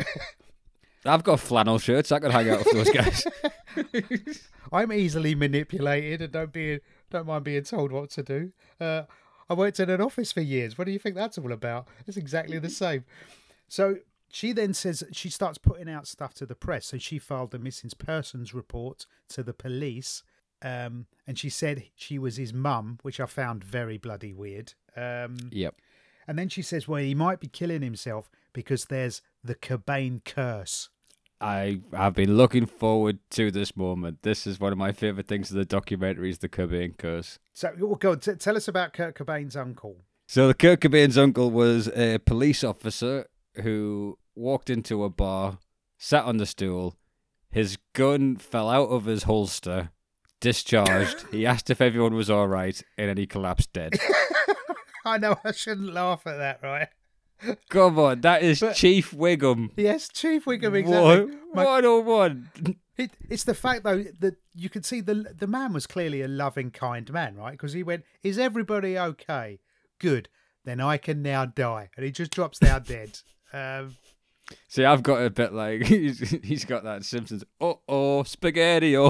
[1.06, 2.12] I've got flannel shirts.
[2.14, 2.90] I could hang out with those
[4.10, 4.48] guys.
[4.72, 6.80] I'm easily manipulated and don't be
[7.10, 8.54] don't mind being told what to do.
[8.80, 9.04] Uh,
[9.50, 10.78] I worked in an office for years.
[10.78, 11.90] What do you think that's all about?
[12.08, 13.04] It's exactly the same.
[13.68, 13.98] So
[14.32, 16.88] she then says she starts putting out stuff to the press.
[16.88, 20.24] So she filed a missing persons report to the police.
[20.62, 24.74] Um, and she said she was his mum, which I found very bloody weird.
[24.96, 25.76] Um, yep.
[26.28, 30.90] and then she says, well, he might be killing himself because there's the Cobain curse.
[31.40, 34.22] I have been looking forward to this moment.
[34.22, 37.40] This is one of my favorite things of the documentary is the Cobain curse.
[37.54, 39.98] So, well, go on, t- tell us about Kurt Cobain's uncle.
[40.28, 43.26] So the Kurt Cobain's uncle was a police officer
[43.64, 45.60] who walked into a bar,
[45.98, 46.96] sat on the stool,
[47.50, 49.90] his gun fell out of his holster,
[50.40, 51.26] discharged.
[51.32, 53.94] he asked if everyone was all right, and then he collapsed dead.
[55.06, 56.88] I know I shouldn't laugh at that, right?
[57.70, 59.72] Come on, that is But- Chief Wiggum.
[59.76, 61.36] Yes, Chief Wiggum, exactly.
[61.36, 62.50] One- My- 101.
[62.98, 66.28] It, it's the fact though that you can see the the man was clearly a
[66.28, 67.54] loving, kind man, right?
[67.54, 69.60] Because he went, "Is everybody okay?
[69.98, 70.30] Good.
[70.66, 73.18] Then I can now die," and he just drops down dead.
[73.54, 73.98] Um,
[74.68, 77.44] See, I've got a bit like he's, he's got that Simpsons.
[77.60, 78.96] Oh oh, spaghetti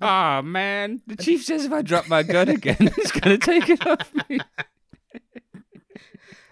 [0.00, 3.86] Ah man, the chief says if I drop my gun again, he's gonna take it
[3.86, 4.40] off me.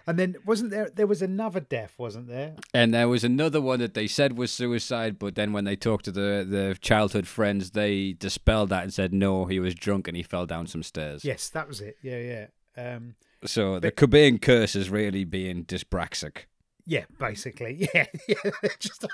[0.07, 0.89] and then wasn't there?
[0.89, 2.55] There was another death, wasn't there?
[2.73, 6.05] And there was another one that they said was suicide, but then when they talked
[6.05, 10.17] to the the childhood friends, they dispelled that and said no, he was drunk and
[10.17, 11.25] he fell down some stairs.
[11.25, 11.97] Yes, that was it.
[12.01, 12.47] Yeah, yeah.
[12.75, 16.45] Um, So the Cobain curse is really being dyspraxic.
[16.85, 18.51] yeah, basically, yeah, yeah.
[18.79, 19.05] Just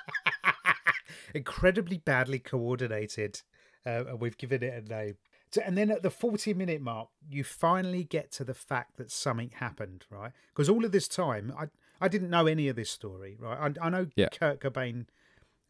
[1.34, 3.42] incredibly badly coordinated,
[3.86, 5.16] uh, and we've given it a name.
[5.52, 9.10] So, and then at the 40 minute mark, you finally get to the fact that
[9.12, 10.32] something happened, right?
[10.54, 11.66] Because all of this time, I
[12.02, 13.76] I didn't know any of this story, right?
[13.82, 14.30] I, I know Yeah.
[14.30, 15.08] Kurt Cobain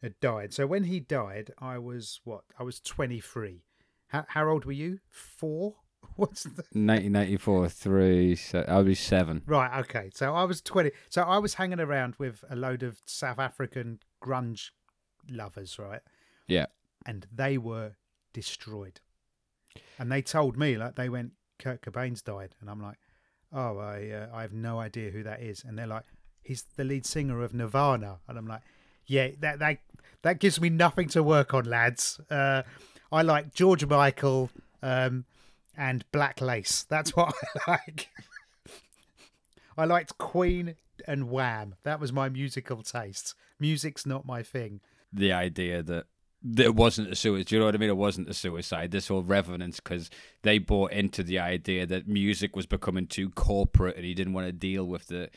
[0.02, 0.52] had died.
[0.52, 2.42] So when he died, I was what?
[2.58, 3.62] I was 23.
[4.08, 5.00] How, how old were you?
[5.08, 5.76] Four?
[6.16, 8.36] What's the 1994, three.
[8.36, 9.42] So I'll be seven.
[9.46, 10.10] Right, okay.
[10.14, 10.90] So I was 20.
[11.08, 14.70] So I was hanging around with a load of South African grunge
[15.30, 16.00] lovers, right?
[16.46, 16.66] Yeah.
[17.06, 17.92] And they were
[18.32, 19.00] destroyed.
[19.98, 22.54] And they told me, like, they went, Kurt Cobain's died.
[22.60, 22.96] And I'm like,
[23.52, 25.64] oh, I, uh, I have no idea who that is.
[25.64, 26.04] And they're like,
[26.42, 28.18] he's the lead singer of Nirvana.
[28.28, 28.62] And I'm like,
[29.06, 29.78] yeah, that, that,
[30.22, 32.20] that gives me nothing to work on, lads.
[32.30, 32.62] Uh,
[33.12, 34.50] I like George Michael
[34.82, 35.24] um,
[35.76, 36.84] and Black Lace.
[36.88, 37.34] That's what
[37.66, 38.08] I like.
[39.76, 40.74] I liked Queen
[41.06, 41.74] and Wham.
[41.84, 43.34] That was my musical taste.
[43.58, 44.80] Music's not my thing.
[45.12, 46.06] the idea that,
[46.56, 47.46] it wasn't a suicide.
[47.48, 47.90] Do you know what I mean?
[47.90, 48.92] It wasn't a suicide.
[48.92, 50.08] This whole revenance because
[50.40, 54.46] they bought into the idea that music was becoming too corporate and he didn't want
[54.46, 55.28] to deal with the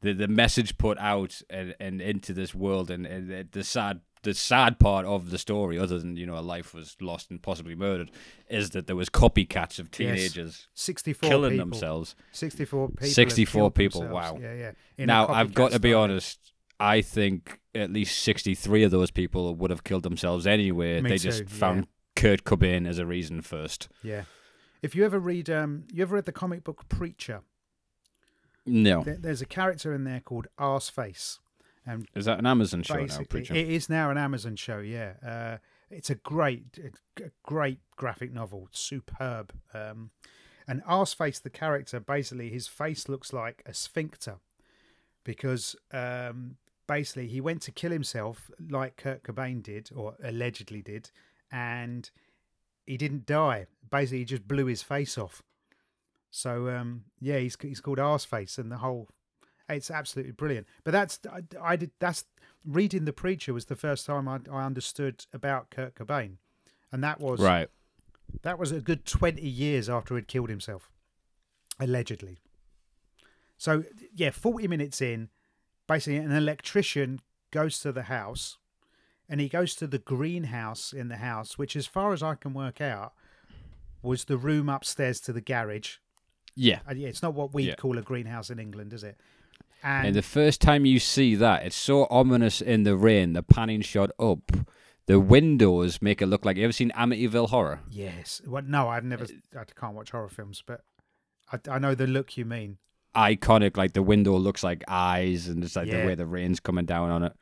[0.00, 4.34] the, the message put out and, and into this world and, and the sad the
[4.34, 7.74] sad part of the story, other than you know a life was lost and possibly
[7.74, 8.10] murdered,
[8.48, 11.66] is that there was copycats of teenagers 64 killing people.
[11.66, 12.14] themselves.
[12.32, 13.06] 64 people.
[13.06, 14.32] 64 people, themselves.
[14.32, 14.38] wow.
[14.40, 14.72] Yeah, yeah.
[14.96, 16.02] In now I've got to be style.
[16.02, 16.52] honest.
[16.80, 21.00] I think at least sixty-three of those people would have killed themselves anyway.
[21.00, 21.48] Me they too, just yeah.
[21.48, 23.88] found Kurt Cobain as a reason first.
[24.02, 24.22] Yeah.
[24.80, 27.40] If you ever read, um, you ever read the comic book Preacher?
[28.64, 31.38] No, There, there's a character in there called Arseface,
[31.88, 33.18] and is that an Amazon show now?
[33.28, 33.54] Preacher?
[33.54, 34.78] it is now an Amazon show.
[34.78, 35.56] Yeah, uh,
[35.90, 36.78] it's a great,
[37.18, 39.52] a great graphic novel, superb.
[39.72, 40.10] Um,
[40.66, 44.36] and Arseface, the character, basically his face looks like a sphincter
[45.24, 51.10] because um, basically he went to kill himself like Kurt Cobain did, or allegedly did,
[51.50, 52.10] and
[52.86, 53.66] he didn't die.
[53.90, 55.42] Basically, he just blew his face off.
[56.30, 59.08] So um, yeah, he's he's called Arseface, and the whole
[59.68, 60.66] it's absolutely brilliant.
[60.84, 62.24] But that's I, I did that's
[62.64, 66.36] reading the preacher was the first time I, I understood about Kurt Cobain,
[66.92, 67.68] and that was right.
[68.42, 70.90] that was a good 20 years after he'd killed himself,
[71.78, 72.38] allegedly.
[73.56, 75.30] So, yeah, 40 minutes in,
[75.88, 78.56] basically, an electrician goes to the house
[79.28, 82.54] and he goes to the greenhouse in the house, which, as far as I can
[82.54, 83.14] work out,
[84.00, 85.96] was the room upstairs to the garage.
[86.54, 86.80] Yeah.
[86.88, 87.74] Uh, yeah, it's not what we'd Yeah.
[87.74, 89.18] call a greenhouse in England, is it?
[89.82, 93.32] And And, the first time you see that, it's so ominous in the rain.
[93.34, 94.50] The panning shot up,
[95.06, 96.56] the windows make it look like.
[96.56, 97.80] You ever seen Amityville Horror?
[97.90, 100.82] yes, well, no, I've never, I can't watch horror films, but
[101.52, 102.78] I, I know the look you mean.
[103.14, 103.76] iconic.
[103.76, 106.00] Like the window looks like eyes, and it's like Yeah.
[106.02, 107.32] the way the rain's coming down on it.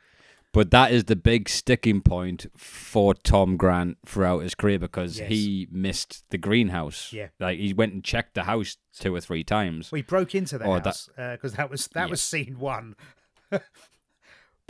[0.52, 5.28] But that is the big sticking point for Tom Grant throughout his career because Yes.
[5.28, 7.12] he missed the greenhouse.
[7.12, 7.28] Yeah.
[7.38, 9.92] like he went and checked the house two or three times.
[9.92, 12.10] We broke into the that- house because that was that Yeah.
[12.10, 12.96] was scene one,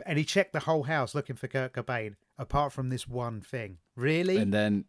[0.07, 3.79] and he checked the whole house looking for Kurt Cobain, apart from this one thing.
[3.95, 4.37] Really?
[4.39, 4.85] And then,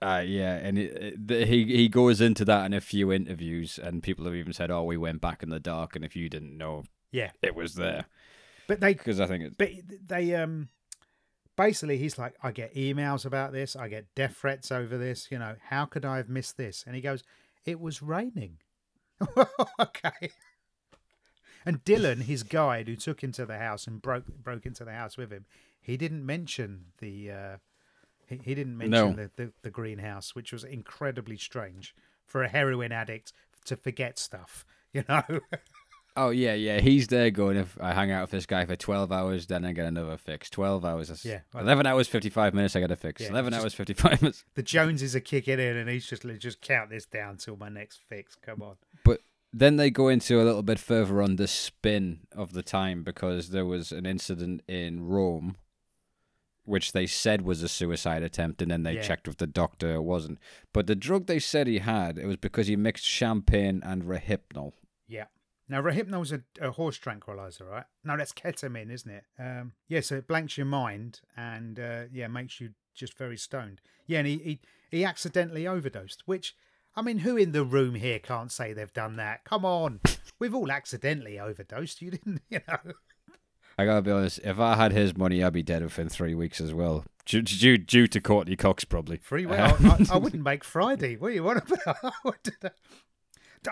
[0.00, 4.02] uh, yeah, and it, it, he he goes into that in a few interviews, and
[4.02, 6.56] people have even said, "Oh, we went back in the dark, and if you didn't
[6.56, 8.04] know, yeah, it was there."
[8.66, 9.70] But they Because I think it's but
[10.06, 10.68] they um
[11.56, 13.76] basically he's like i get emails about this.
[13.76, 15.28] I get death threats over this.
[15.30, 16.84] You know how could i have missed this?
[16.86, 17.22] And he goes
[17.64, 18.58] it was raining.
[19.80, 20.30] Okay.
[21.66, 24.92] And dylan his guide who took him to the house and broke broke into the
[24.92, 25.46] house with him
[25.80, 27.56] he didn't mention the uh
[28.26, 29.12] he, he didn't mention No.
[29.14, 31.94] the, the the greenhouse which was incredibly strange
[32.26, 33.32] for a heroin addict
[33.64, 35.22] to forget stuff you know
[36.16, 36.80] Oh yeah, yeah.
[36.80, 37.56] He's there going.
[37.56, 40.48] If I hang out with this guy for twelve hours, then I get another fix.
[40.48, 41.08] Twelve hours.
[41.08, 42.76] That's Yeah, well- Eleven hours, fifty-five minutes.
[42.76, 43.22] I get a fix.
[43.22, 44.44] Yeah, Eleven hours, fifty-five minutes.
[44.54, 48.00] the joneses are kicking in and he's just just count this down till my next
[48.08, 49.22] fix come on But
[49.52, 53.50] then they go into a little bit further on the spin of the time because
[53.50, 55.56] there was an incident in Rome,
[56.64, 59.02] which they said was a suicide attempt, and then they Yeah.
[59.02, 60.38] checked with the doctor it wasn't.
[60.72, 64.72] But the drug they said he had, it was because he mixed champagne and Rohypnol.
[65.08, 65.24] Yeah.
[65.68, 67.84] Now, Rohypnol's a, a horse tranquilizer, right?
[68.04, 69.24] No, that's ketamine, isn't it?
[69.38, 73.80] Um, yeah, so it blanks your mind and, uh, yeah, makes you just very stoned.
[74.06, 76.54] Yeah, and he, he, he accidentally overdosed, which,
[76.94, 79.44] I mean, who in the room here can't say they've done that?
[79.44, 80.00] Come on.
[80.38, 82.02] We've all accidentally overdosed.
[82.02, 82.92] You didn't, you know.
[83.76, 84.40] I gotta be honest.
[84.44, 87.04] If I had his money, I'd be dead within three weeks as well.
[87.26, 89.16] Due, due, due to Courtney Cox, probably.
[89.16, 89.58] Free will.
[89.58, 91.16] I, I wouldn't make Friday.
[91.16, 92.12] What do you want about?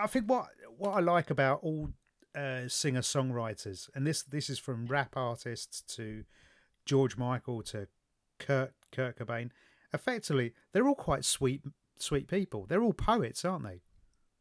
[0.01, 1.89] I- think what what I like about all
[2.35, 6.23] uh, singer songwriters, and this this is from rap artists to
[6.85, 7.87] George Michael to
[8.39, 9.49] Kurt Kurt Cobain.
[9.93, 11.61] Effectively, they're all quite sweet
[11.97, 12.65] sweet people.
[12.67, 13.81] They're all poets, aren't they?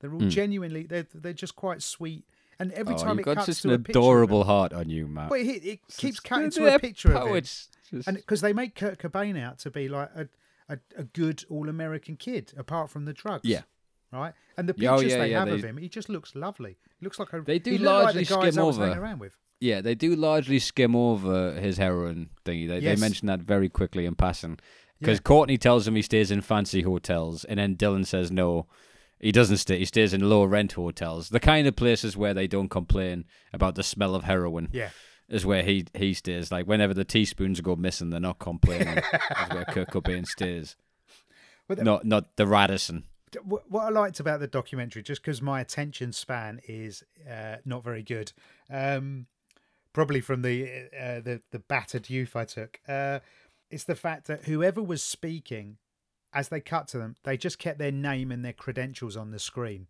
[0.01, 0.29] They're all Hmm.
[0.29, 2.25] genuinely they're they're just quite sweet.
[2.59, 5.31] And every oh, time it cuts to an a picture adorable heart on you, Matt.
[5.31, 7.69] Well, it, it keeps cutting to a picture of him poets.
[7.91, 10.29] Just- and because they make Kurt Cobain out to be like a
[10.69, 13.45] a, a good all American kid, apart from the drugs.
[13.45, 13.63] Yeah.
[14.13, 14.35] Right.
[14.57, 16.77] And the oh, pictures yeah, they yeah, have of him, he just looks lovely.
[17.01, 17.41] He looks like a.
[17.41, 18.85] They do largely like the skim over.
[18.85, 19.37] around with.
[19.61, 22.69] Yeah, they do largely skim over his heroin thingy.
[22.69, 22.97] They, Yes.
[22.99, 24.59] they mention that very quickly in passing.
[25.01, 25.23] Because Yeah.
[25.23, 28.67] Courtney tells him he stays in fancy hotels, and then Dylan says no,
[29.19, 29.79] he doesn't stay.
[29.79, 31.31] He stays in low rent hotels.
[31.31, 34.91] The kind of places where they don't complain about the smell of heroin Yeah.
[35.29, 36.53] is where he, he stays.
[36.53, 38.99] Like whenever the teaspoons go missing, they're not complaining.
[39.43, 40.77] is where Kurt Cobain stays.
[41.69, 43.05] But the- Not not the Radisson.
[43.43, 47.83] What what I liked about the documentary, just because my attention span is uh, not
[47.85, 48.33] very good,
[48.71, 49.27] um,
[49.93, 53.21] probably from the uh, the the battered youth I took, uh,
[53.71, 55.79] it's the fact that whoever was speaking,
[56.33, 59.39] as they cut to them, they just kept their name and their credentials on the
[59.39, 59.87] screen.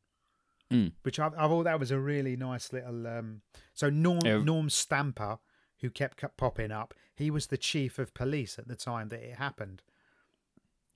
[0.70, 0.92] Mm.
[1.02, 3.06] Which I, I thought that was a really nice little.
[3.06, 3.42] Um,
[3.74, 4.38] so Norm Yeah.
[4.38, 5.38] Norm Stamper,
[5.80, 9.36] who kept popping up, he was the chief of police at the time that it
[9.36, 9.82] happened.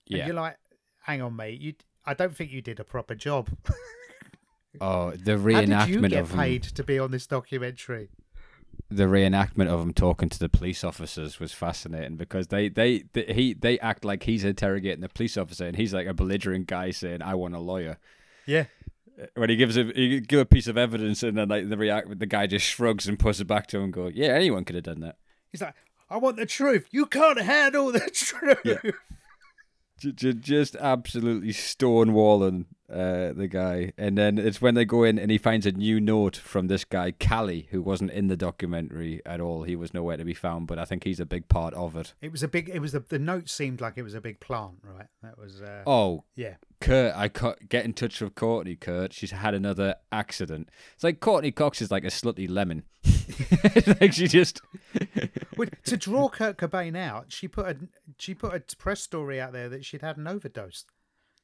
[0.09, 0.27] And Yeah.
[0.27, 0.57] you're like,
[1.03, 1.61] hang on, mate.
[1.61, 1.75] You,
[2.07, 3.51] I don't think you did a proper job.
[4.79, 6.39] Oh, the reenactment How did you get of him.
[6.39, 8.11] paid to be on this documentary?
[8.91, 13.25] the reenactment of him talking to the police officers was fascinating because they they, they
[13.33, 16.91] he they act like he's interrogating the police officer and he's like a belligerent guy
[16.91, 17.97] saying I want a lawyer
[18.45, 18.67] Yeah,
[19.21, 21.77] uh, when he gives a he give a piece of evidence and then like the
[21.79, 24.65] react the guy just shrugs and puts it back to him and go yeah anyone
[24.67, 25.17] could have done that
[25.51, 25.75] he's like,
[26.11, 26.87] I want the truth.
[26.91, 28.59] You can't handle the truth.
[28.63, 28.91] Yeah.
[29.99, 33.93] Just absolutely stonewalling uh, the guy.
[33.99, 36.85] And then it's when they go in and he finds a new note from this
[36.85, 39.63] guy, Cali, who wasn't in the documentary at all.
[39.65, 42.15] He was nowhere to be found, but I think he's a big part of it.
[42.21, 42.69] It was a big.
[42.69, 45.09] It was the the note seemed like it was a big plant, right?
[45.23, 45.61] That was.
[45.63, 47.29] Uh, Oh, yeah, Kurt, I
[47.69, 49.13] get in touch with Courtney, Kurt.
[49.13, 50.69] She's had another accident.
[50.95, 52.85] It's like Courtney Cox is like a slutty lemon.
[54.01, 54.61] like she just.
[55.57, 57.77] Well, to draw Kurt Cobain out, she put a
[58.19, 60.85] she put a press story out there that she'd had an overdose.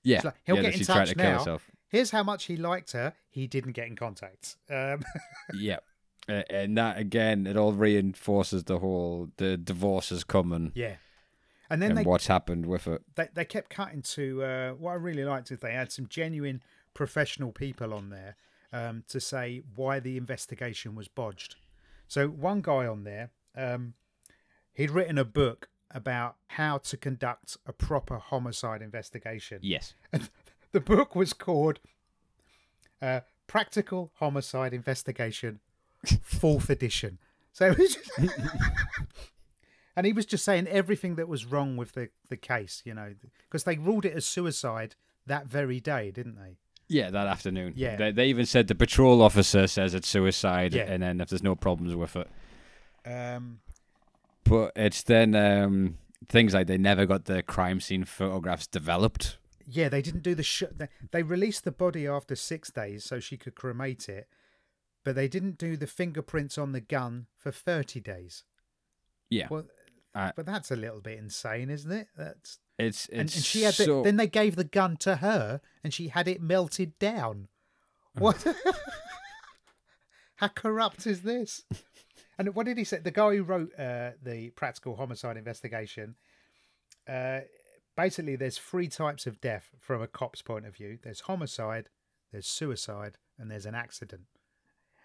[0.02, 0.20] Yeah.
[0.22, 1.58] Like, he'll yeah, get in touch to now.
[1.88, 3.14] Here's how much he liked her.
[3.30, 4.56] He didn't get in contact.
[4.70, 5.02] Um,
[5.54, 5.78] Yeah.
[6.28, 10.96] And that again, it all reinforces the whole the divorce is coming yeah,
[11.70, 13.02] and then and they what's happened with it.
[13.14, 16.62] they, they kept cutting to uh, what I really liked is they had some genuine
[16.94, 18.36] professional people on there
[18.72, 21.56] um, to say why the investigation was bodged.
[22.08, 23.94] So one guy on there, um,
[24.72, 29.58] he'd written a book about how to conduct a proper homicide investigation.
[29.62, 29.94] Yes.
[30.12, 30.28] And
[30.72, 31.80] the book was called
[33.00, 35.60] uh, Practical Homicide Investigation,
[36.22, 37.18] fourth edition.
[37.52, 38.10] So it was just
[39.96, 43.14] and he was just saying everything that was wrong with the, the case, you know,
[43.48, 44.94] because they ruled it as suicide
[45.26, 46.56] that very day, didn't they?
[46.88, 47.72] Yeah, that afternoon.
[47.76, 47.96] Yeah.
[47.96, 50.82] They, they even said the patrol officer says it's suicide, Yeah.
[50.90, 52.28] and then if there's no problems with it.
[53.06, 53.60] Um,
[54.44, 59.38] But it's then um, things like they never got the crime scene photographs developed.
[59.66, 63.20] yeah, they didn't do the sh- they, they released the body after six days so
[63.20, 64.26] she could cremate it,
[65.04, 68.44] but they didn't do the fingerprints on the gun for thirty days.
[69.30, 69.46] Yeah.
[69.50, 69.64] Well,
[70.14, 72.08] Uh, but that's a little bit insane, isn't it?
[72.16, 75.60] That's It's it's and, and she had the, then they gave the gun to her
[75.82, 77.48] and she had it melted down.
[78.18, 78.46] What?
[80.36, 81.62] How corrupt is this?
[82.38, 82.98] And what did he say?
[82.98, 86.16] The guy who wrote uh, the practical homicide investigation.
[87.06, 87.40] Uh,
[87.96, 90.98] basically, there's three types of death from a cop's point of view.
[91.02, 91.90] There's homicide,
[92.32, 94.22] there's suicide, and there's an accident.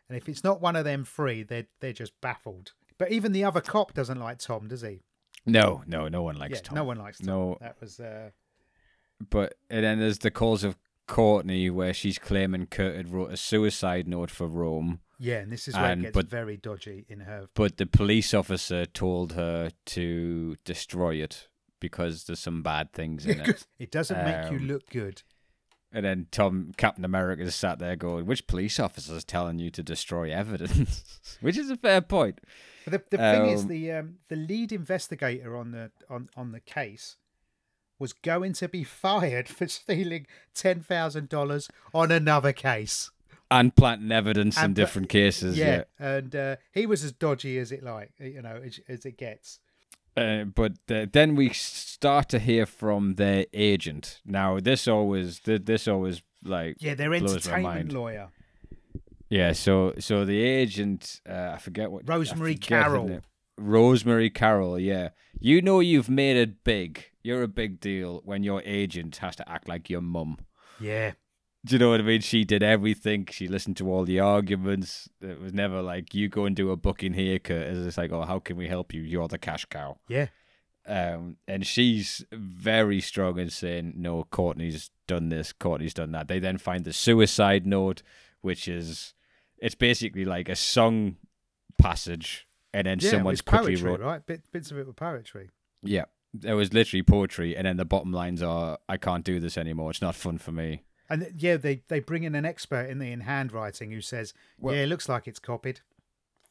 [0.07, 2.73] And if it's not one of them three, they're they're just baffled.
[2.97, 5.01] But even the other cop doesn't like Tom, does he?
[5.45, 6.75] no, no, no one likes yeah, Tom.
[6.75, 7.27] no one likes Tom.
[7.27, 7.57] No.
[7.61, 7.99] that was.
[7.99, 8.31] Uh,
[9.29, 10.77] But and then there's the calls of
[11.07, 15.67] Courtney where she's claiming Kurt had wrote a suicide note for Rome, Yeah, and this
[15.67, 17.47] is where And- it gets but- very dodgy in her.
[17.53, 21.47] but the police officer told her to destroy it
[21.79, 23.65] because there's some bad things in it.
[23.79, 25.23] it doesn't make you Um, look good.
[25.91, 29.69] And then Tom Captain America is sat there going, "Which police officer is telling you
[29.71, 32.41] to destroy evidence?" Which is a fair point.
[32.83, 36.51] But the, the thing is, um, the um, the lead investigator on the on, on
[36.51, 37.15] the case
[37.99, 43.09] was going to be fired for stealing ten thousand dollars on another case.
[43.49, 45.57] And planting evidence in And pla- different cases.
[45.57, 46.15] yeah, Yeah.
[46.17, 49.59] and uh, he was as dodgy as it like you know as, as it gets.
[50.18, 54.20] Uh, but uh, then we start to hear from their agent.
[54.26, 58.30] Now, this always, this always like, Yeah, their entertainment lawyer.
[59.30, 59.51] yeah.
[59.53, 63.20] So, so the agent, uh, I forget what Rosemary forget Carroll.
[63.57, 64.80] Rosemary Carroll.
[64.80, 65.09] Yeah,
[65.39, 67.05] you know you've made it big.
[67.24, 70.38] You're a big deal when your agent has to act like your mum.
[70.80, 71.13] Yeah,
[71.68, 72.22] Do you know what I mean?
[72.22, 73.28] She did everything.
[73.30, 75.09] She listened to all the arguments.
[75.22, 77.68] It was never like you go and do a booking here, Kurt.
[77.68, 79.01] It's just like, oh, how can we help you?
[79.01, 79.97] You're the cash cow.
[80.07, 80.28] yeah.
[80.88, 86.30] Um, and she's very strong in saying, no, Courtney's done this, Courtney's done that.
[86.30, 88.03] They then find the suicide note,
[88.39, 89.13] which is,
[89.57, 91.18] it's basically like a song
[91.78, 94.26] passage, and then yeah, someone's it was quickly poetry, wrote, right?
[94.26, 95.49] Bit, bits of it were poetry.
[95.84, 96.05] yeah,
[96.41, 99.91] it was literally poetry, and then the bottom lines are, I can't do this anymore.
[99.91, 100.84] It's not fun for me.
[101.09, 104.75] And yeah, they they bring in an expert in the in handwriting who says, Well-
[104.75, 105.81] "Yeah, it looks like it's copied."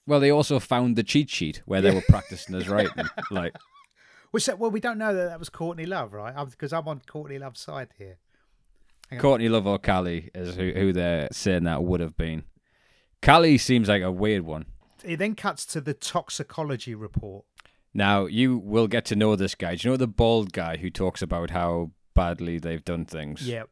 [0.06, 3.06] Well, they also found the cheat sheet where they were practicing as writing.
[3.30, 3.56] Like,
[4.30, 6.32] Which said, well, we don't know that that was Courtney Love, right?
[6.48, 8.18] Because I'm on Courtney Love's side here.
[9.18, 12.44] Courtney Love or Cali is who, who they're saying that would have been.
[13.20, 14.66] Cali seems like a weird one.
[15.04, 17.44] It then cuts to the toxicology report.
[17.94, 19.74] Now, you will get to know this guy.
[19.74, 23.48] Do you know the bald guy who talks about how badly they've done things?
[23.48, 23.64] Yeah.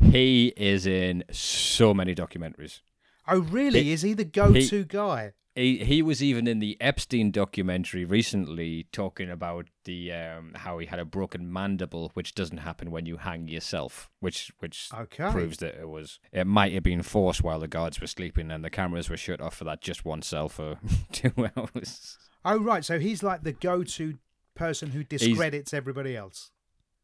[0.00, 2.80] He is in so many documentaries.
[3.28, 3.84] Oh, really?
[3.84, 5.32] He- Is he the go-to guy?
[5.54, 10.84] He he was even in the Epstein documentary recently talking about the um, how he
[10.86, 15.30] had a broken mandible, which doesn't happen when you hang yourself, which which Okay.
[15.30, 18.62] proves that it was it might have been forced while the guards were sleeping and
[18.62, 20.78] the cameras were shut off for that just one cell for
[21.12, 22.18] two hours.
[22.44, 22.84] Oh, right.
[22.84, 24.18] So he's like the go-to
[24.54, 26.50] person who discredits everybody else.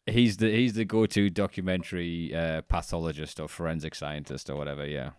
[0.07, 4.85] He's the he's the go-to documentary uh, pathologist or forensic scientist or whatever.
[4.87, 5.11] Yeah,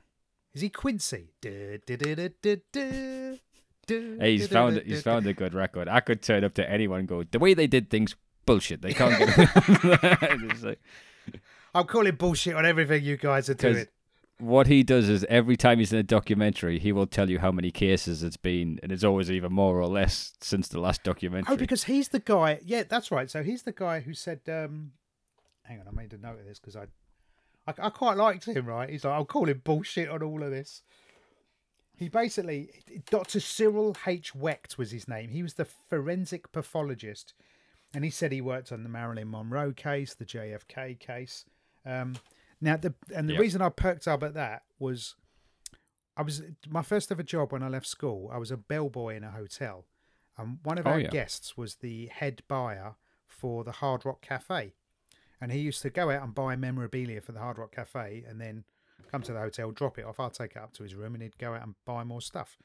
[0.54, 1.30] Is he Quincy?
[1.42, 1.98] Du- du-
[2.72, 3.38] du-
[3.88, 5.88] Hey, he's found he's found a good record.
[5.88, 8.16] I could turn up to anyone and go the way they did things
[8.46, 8.82] bullshit.
[8.82, 10.82] They can't get like-
[11.76, 13.88] I'm calling bullshit on everything you guys are doing.
[14.44, 17.52] What he does is every time he's in a documentary, he will tell you how
[17.52, 21.54] many cases it's been, and it's always even more or less since the last documentary.
[21.54, 22.60] Oh, because he's the guy.
[22.64, 23.30] Yeah, that's right.
[23.30, 24.92] So he's the guy who said, um,
[25.64, 26.88] "Hang on, I made a note of this because I,
[27.68, 28.66] I, I quite liked him.
[28.66, 28.90] Right?
[28.90, 30.84] He's like, I'll call him bullshit on all of this."
[31.96, 32.70] He basically,
[33.10, 33.40] Dr.
[33.40, 34.36] Cyril H.
[34.36, 35.30] Wecht was his name.
[35.30, 37.34] He was the forensic pathologist,
[37.94, 41.46] and he said he worked on the Marilyn Monroe case, the JFK case.
[41.86, 42.16] Um,
[42.62, 43.42] now, the and the Yep.
[43.42, 45.16] reason I perked up at that was,
[46.16, 48.30] I was my first ever job when I left school.
[48.32, 49.86] I was a bellboy in a hotel,
[50.38, 51.10] and one of Oh, our yeah.
[51.10, 52.96] guests was the head buyer
[53.28, 54.74] for the Hard Rock Cafe,
[55.42, 58.40] and he used to go out and buy memorabilia for the Hard Rock Cafe, and
[58.40, 58.64] then
[59.12, 60.20] come to the hotel, drop it off.
[60.20, 62.58] I'll take it up to his room, and he'd go out and buy more stuff.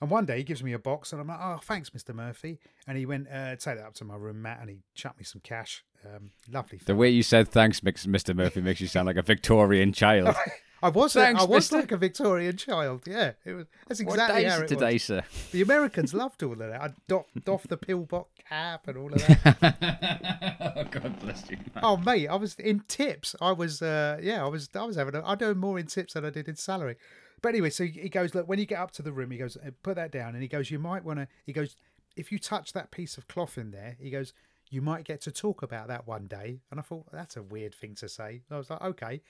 [0.00, 2.12] And one day he gives me a box, and I'm like, "Oh, thanks, Mr.
[2.12, 5.18] Murphy." And he went, uh, "Take that up to my room, Matt," and he chucked
[5.18, 5.84] me some cash.
[6.04, 6.80] Um, lovely.
[6.84, 8.34] the way you said thanks, Mr.
[8.34, 10.34] Murphy, makes you sound like a Victorian child.
[10.82, 11.12] I was.
[11.12, 13.02] Thanks, I was like a Victorian child.
[13.06, 13.66] Yeah, it was.
[13.86, 15.04] That's exactly what how it today, was.
[15.04, 15.22] sir.
[15.52, 16.82] The Americans loved all of that.
[16.82, 20.56] I doffed off the pillbox cap and all of that.
[20.76, 21.58] oh, God bless you.
[21.58, 21.84] Man.
[21.84, 23.36] Oh, mate, I was in tips.
[23.40, 23.80] I was.
[23.80, 24.68] uh Yeah, I was.
[24.74, 25.14] I was having.
[25.14, 26.96] A, I know more in tips than I did in salary.
[27.42, 28.34] But anyway, so he goes.
[28.34, 30.42] Look, when you get up to the room, he goes, uh, put that down, and
[30.42, 31.28] he goes, you might want to.
[31.46, 31.76] He goes,
[32.16, 34.32] if you touch that piece of cloth in there, he goes,
[34.72, 36.60] you might get to talk about that one day.
[36.70, 38.42] And I thought that's a weird thing to say.
[38.50, 39.20] I was like, okay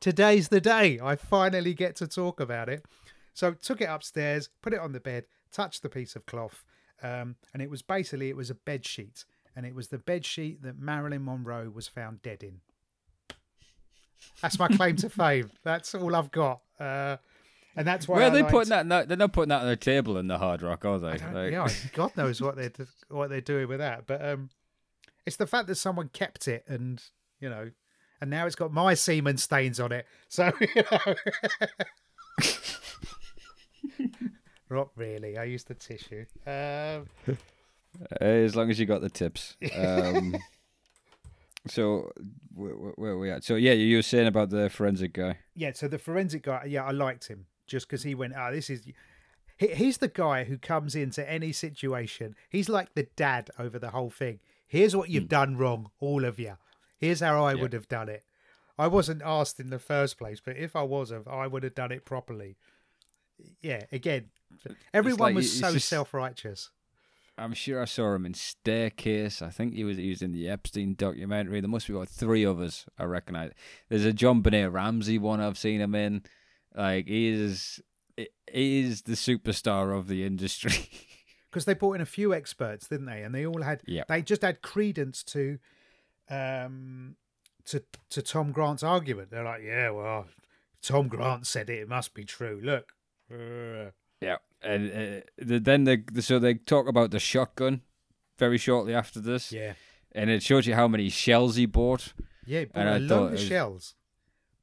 [0.00, 1.00] today's the day.
[1.02, 2.84] I finally get to talk about it.
[3.32, 6.62] So took it upstairs, put it on the bed, touched the piece of cloth,
[7.02, 9.24] um, and it was basically it was a bed sheet,
[9.56, 12.60] and it was the bed sheet that Marilyn Monroe was found dead in.
[14.42, 15.50] That's my claim to fame.
[15.64, 16.60] That's all I've got.
[16.78, 17.16] Uh,
[17.74, 18.16] and that's why.
[18.16, 18.52] Where are they liked...
[18.52, 18.86] putting that?
[18.86, 21.18] No, they're not putting that on the table in the Hard Rock, are they?
[21.18, 21.50] Like...
[21.50, 22.72] Yeah, God knows what they're
[23.08, 24.06] what they're doing with that.
[24.06, 24.50] But um,
[25.26, 27.02] it's the fact that someone kept it, and
[27.40, 27.70] you know,
[28.20, 30.06] and now it's got my semen stains on it.
[30.28, 31.14] So, you know.
[34.70, 35.38] Not really.
[35.38, 36.24] I used the tissue.
[36.46, 37.06] Um,
[38.20, 39.56] as long as you got the tips.
[39.76, 40.36] Um,
[41.66, 42.12] so
[42.54, 43.42] where, where, are we at?
[43.42, 45.38] So yeah, you were saying about the forensic guy.
[45.54, 45.72] Yeah.
[45.72, 46.66] So the forensic guy.
[46.68, 48.34] Yeah, I liked him just because he went.
[48.36, 48.82] Ah, oh, this is.
[49.58, 52.36] he's the guy who comes into any situation.
[52.50, 54.40] He's like the dad over the whole thing.
[54.66, 55.28] Here's what you've mm.
[55.28, 56.54] done wrong, all of you.
[56.98, 57.62] Here's how I yeah.
[57.62, 58.24] would have done it.
[58.78, 61.92] I wasn't asked in the first place, but if I was, I would have done
[61.92, 62.56] it properly.
[63.62, 64.30] Yeah, again,
[64.92, 66.70] everyone like, was so just, self-righteous.
[67.36, 69.42] I'm sure I saw him in Staircase.
[69.42, 71.60] I think he was he was in the Epstein documentary.
[71.60, 73.52] There must be about three others I recognize.
[73.88, 76.22] There's a JonBenét Ramsey one I've seen him in.
[76.74, 77.80] Like he is,
[78.16, 80.88] he is the superstar of the industry.
[81.54, 83.22] Because they brought in a few experts, didn't they?
[83.22, 84.02] And they all had, yeah.
[84.08, 85.60] they just had credence to
[86.28, 87.14] um,
[87.66, 89.30] to to Tom Grant's argument.
[89.30, 90.26] They're like, yeah, well,
[90.82, 92.60] Tom Grant said it; it must be true.
[92.60, 92.92] Look.
[93.32, 93.90] Uh.
[94.20, 97.82] Yeah, and uh, then they so they talk about the shotgun
[98.36, 99.52] very shortly after this.
[99.52, 99.74] Yeah,
[100.12, 102.14] and it shows you how many shells he bought.
[102.46, 103.94] Yeah, and I load of shells.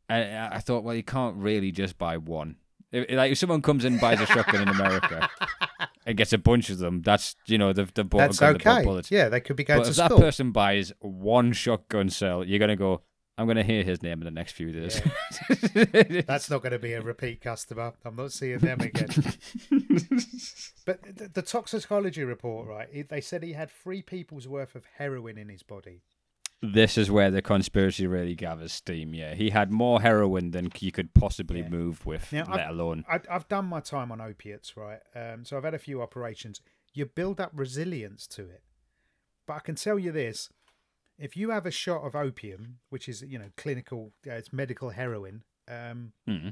[0.09, 2.57] I, I thought, well, you can't really just buy one.
[2.91, 5.29] If, like if someone comes in and buys a shotgun in America,
[6.05, 8.55] and gets a bunch of them, that's you know they've, they've bought that's a gun,
[8.55, 8.83] okay.
[8.83, 9.11] bullets.
[9.11, 10.17] Yeah, they could be going but to if school.
[10.17, 13.01] that person buys one shotgun cell, you're gonna go.
[13.37, 15.01] I'm gonna hear his name in the next few days.
[15.73, 16.21] Yeah.
[16.27, 17.93] that's not going to be a repeat customer.
[18.05, 19.07] I'm not seeing them again.
[20.85, 23.09] but the, the toxicology report, right?
[23.09, 26.01] They said he had three people's worth of heroin in his body
[26.62, 29.14] this is where the conspiracy really gathers steam.
[29.14, 31.70] Yeah, he had more heroin than you could possibly yeah.
[31.70, 33.05] move with, now, let I've, alone.
[33.07, 34.99] I've done my time on opiates, right?
[35.16, 36.62] Um, so I've had a few operations.
[36.93, 38.62] You build up resilience to it,
[39.47, 40.49] but I can tell you this:
[41.18, 44.91] if you have a shot of opium, which is you know clinical, uh, it's medical
[44.91, 46.49] heroin, um, mm-hmm.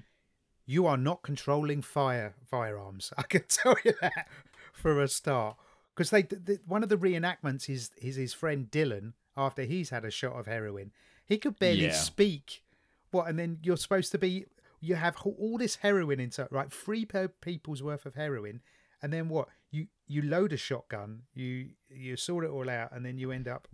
[0.65, 3.13] you are not controlling fire firearms.
[3.17, 4.27] I can tell you that
[4.73, 5.57] for a start.
[5.95, 10.05] Because they, the, one of the reenactments is is his friend Dylan after he's had
[10.05, 10.91] a shot of heroin.
[11.25, 11.93] He could barely yeah.
[11.93, 12.63] speak.
[13.11, 13.27] What?
[13.27, 14.45] And then you're supposed to be.
[14.81, 18.61] You have all this heroin into right, three per people's worth of heroin,
[19.01, 19.47] and then what?
[19.71, 23.47] You you load a shotgun, you you sort it all out, and then you end
[23.47, 23.67] up.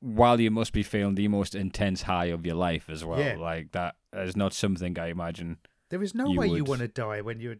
[0.00, 3.36] While you must be feeling the most intense high of your life as well, yeah.
[3.36, 5.58] like that is not something I imagine.
[5.88, 6.56] There is no you way would...
[6.56, 7.56] you want to die when you're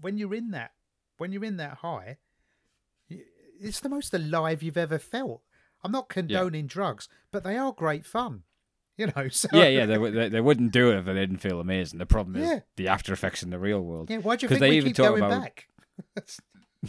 [0.00, 0.72] when you're in that
[1.18, 2.18] when you're in that high.
[3.58, 5.42] It's the most alive you've ever felt.
[5.86, 6.68] I'm not condoning yeah.
[6.68, 8.42] drugs, but they are great fun.
[8.98, 11.60] You know, so yeah, yeah, they, they, they wouldn't do it if they didn't feel
[11.60, 11.98] amazing.
[11.98, 12.60] The problem is yeah.
[12.76, 14.08] the after effects in the real world.
[14.08, 15.68] Yeah, why do you think they we even keep going about, back?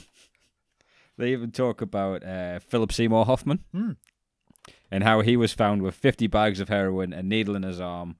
[1.17, 3.97] they even talk about uh, Philip Seymour Hoffman mm.
[4.89, 8.15] and how he was found with 50 bags of heroin, a needle in his arm,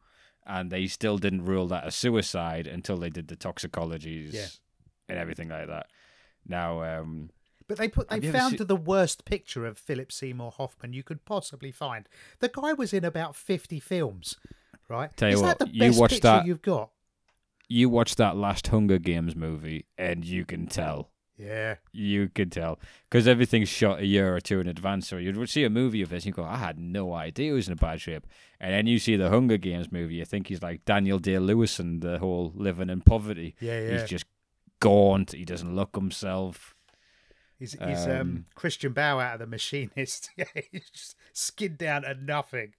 [0.46, 4.48] and they still didn't rule that a suicide until they did the toxicologies yeah.
[5.08, 5.86] and everything like that.
[6.46, 7.30] Now, um,
[7.68, 8.68] but they put they found seen...
[8.68, 12.08] the worst picture of Philip Seymour Hoffman you could possibly find.
[12.40, 14.38] The guy was in about fifty films,
[14.88, 15.16] right?
[15.18, 16.92] Tell you Is what, that the best you watch picture that, you've got?
[17.68, 21.12] You watch that last Hunger Games movie, and you can tell.
[21.38, 25.08] Yeah, you could tell because everything's shot a year or two in advance.
[25.08, 27.52] So you'd see a movie of this, and you go, "I had no idea he
[27.52, 28.26] was in a bad shape."
[28.60, 31.78] And then you see the Hunger Games movie, you think he's like Daniel Day Lewis
[31.78, 33.54] and the whole living in poverty.
[33.60, 33.92] Yeah, yeah.
[33.92, 34.26] He's just
[34.80, 35.34] gaunt.
[35.34, 36.74] He doesn't look himself.
[37.60, 40.30] He's, he's um, um, Christian Bale out of the Machinist.
[40.72, 42.74] he's just skinned down to nothing.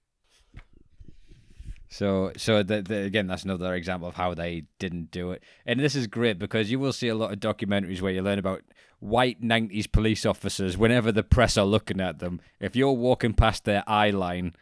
[1.89, 5.43] So, so the, the, again, that's another example of how they didn't do it.
[5.65, 8.39] And this is great because you will see a lot of documentaries where you learn
[8.39, 8.61] about
[8.99, 12.39] white 90s police officers whenever the press are looking at them.
[12.59, 14.53] If you're walking past their eye line,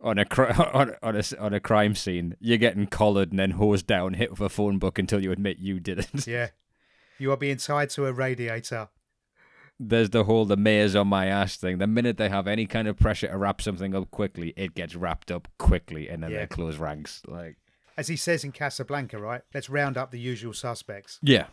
[0.00, 0.24] on a,
[0.74, 4.30] on, on a on a crime scene, you're getting collared and then hosed down, hit
[4.30, 6.26] with a phone book until you admit you did it.
[6.26, 6.48] Yeah.
[7.18, 8.88] You are being tied to a radiator.
[9.78, 11.78] There's the whole the mayor's on my ass thing.
[11.78, 14.94] The minute they have any kind of pressure to wrap something up quickly, it gets
[14.94, 16.40] wrapped up quickly, and then Yeah.
[16.40, 17.22] they close ranks.
[17.26, 17.56] Like,
[17.96, 19.42] As he says in Casablanca, right?
[19.54, 21.18] Let's round up the usual suspects.
[21.22, 21.46] yeah,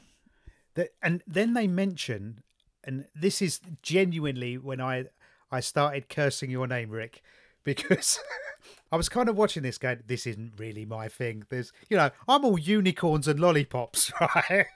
[0.75, 2.43] That, and then they mention,
[2.83, 5.05] and this is genuinely when I
[5.51, 7.21] I started cursing your name, Rick,
[7.63, 8.19] because
[8.93, 11.45] I was kind of watching this going, this isn't really my thing.
[11.49, 14.67] There's, you know, I'm all unicorns and lollipops, right?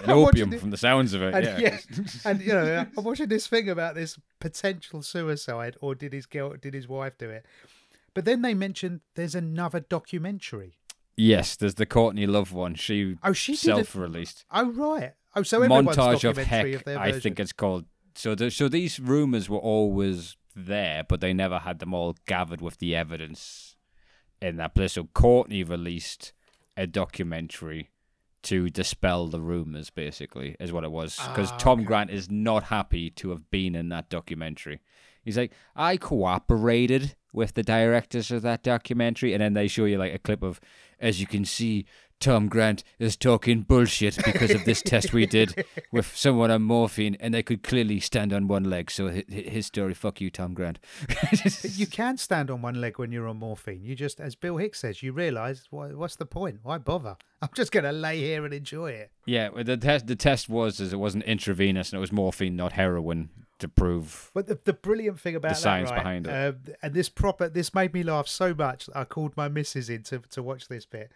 [0.00, 1.34] and opium it- from the sounds of it.
[1.34, 1.58] and, yeah.
[1.58, 6.26] yeah, and you know, I'm watching this thing about this potential suicide, or did his
[6.26, 7.44] girl, did his wife do it?
[8.14, 10.78] But then they mentioned there's another documentary.
[11.16, 12.76] Yes, there's the Courtney Love one.
[12.76, 14.44] She Oh, she self-released.
[14.52, 15.14] Oh, right.
[15.34, 16.86] Oh, so montage of heck.
[16.86, 17.86] of I think it's called.
[18.14, 22.60] So, the, so these rumors were always there, but they never had them all gathered
[22.60, 23.76] with the evidence
[24.40, 24.92] in that place.
[24.92, 26.32] So Courtney released
[26.76, 27.90] a documentary
[28.44, 31.18] to dispel the rumors, basically, is what it was.
[31.28, 31.86] Because Ah, Tom okay.
[31.86, 34.80] Grant is not happy to have been in that documentary.
[35.22, 39.96] He's like, I cooperated with the directors of that documentary, and then they show you
[39.96, 40.60] like a clip of,
[41.00, 41.86] as you can see,
[42.24, 47.18] Tom Grant is talking bullshit because of this test we did with someone on morphine,
[47.20, 48.90] and they could clearly stand on one leg.
[48.90, 50.78] So hi- hi- his story, fuck you, Tom Grant.
[51.74, 53.84] You can stand on one leg when you're on morphine.
[53.84, 56.60] You just, as Bill Hicks says, you realise what's the point?
[56.62, 57.18] Why bother?
[57.42, 59.10] I'm just going to lay here and enjoy it.
[59.26, 62.56] yeah, well, the test the test was is it wasn't intravenous and it was morphine,
[62.56, 64.30] not heroin, to prove.
[64.32, 66.30] But the, the brilliant thing about that, science right, behind it.
[66.30, 68.88] um, and this proper, this made me laugh so much.
[68.94, 71.12] I called my missus in to, to watch this bit.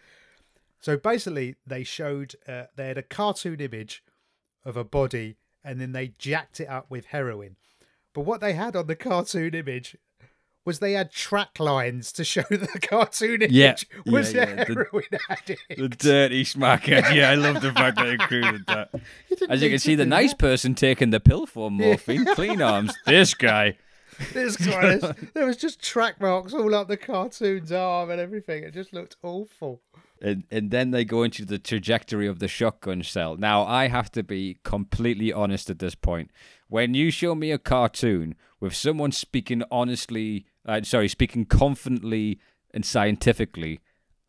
[0.81, 4.03] So basically, they showed uh, they had a cartoon image
[4.65, 7.57] of a body, and then they jacked it up with heroin.
[8.15, 9.97] But what they had on the cartoon image
[10.65, 13.75] was they had track lines to show the cartoon image Yeah,
[14.07, 15.63] was yeah, yeah, the- heroin addict.
[15.79, 17.15] The dirty schmacker.
[17.15, 18.91] Yeah, I love the fact they included that.
[19.49, 20.39] As you can see, the nice that.
[20.39, 22.93] person taking the pill for morphine, clean arms.
[23.07, 23.79] This guy.
[24.35, 28.63] This guy, is- there was just track marks all up the cartoon's arm and everything.
[28.65, 29.81] It just looked awful.
[30.21, 33.37] And, and then they go into the trajectory of the shotgun shell.
[33.37, 36.31] Now, I have to be completely honest at this point.
[36.69, 42.41] When you show me a cartoon with someone speaking honestly, uh, sorry, speaking confidently
[42.75, 43.81] and scientifically,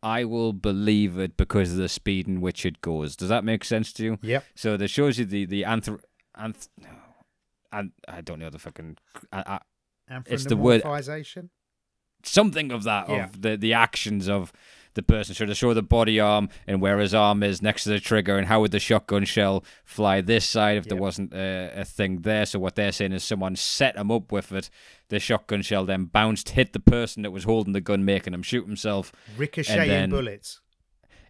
[0.02, 3.16] I will believe it because of the speed in which it goes.
[3.16, 4.18] Does that make sense to you?
[4.22, 4.44] Yep.
[4.54, 5.98] So that shows you the the anthr,
[6.38, 6.68] anth,
[7.72, 8.96] and I don't know the fucking
[9.32, 10.82] uh, uh, It's the word-
[12.22, 13.24] something of that Yeah.
[13.24, 14.52] of the the actions of
[14.94, 15.34] the person.
[15.34, 18.36] So to show the body arm and where his arm is next to the trigger,
[18.38, 22.22] and how would the shotgun shell fly this side if there wasn't a, a thing
[22.22, 22.44] there?
[22.46, 24.68] So what they're saying is someone set him up with it.
[25.08, 28.42] The shotgun shell then bounced, hit the person that was holding the gun, making him
[28.42, 30.60] shoot himself Ricocheting bullets.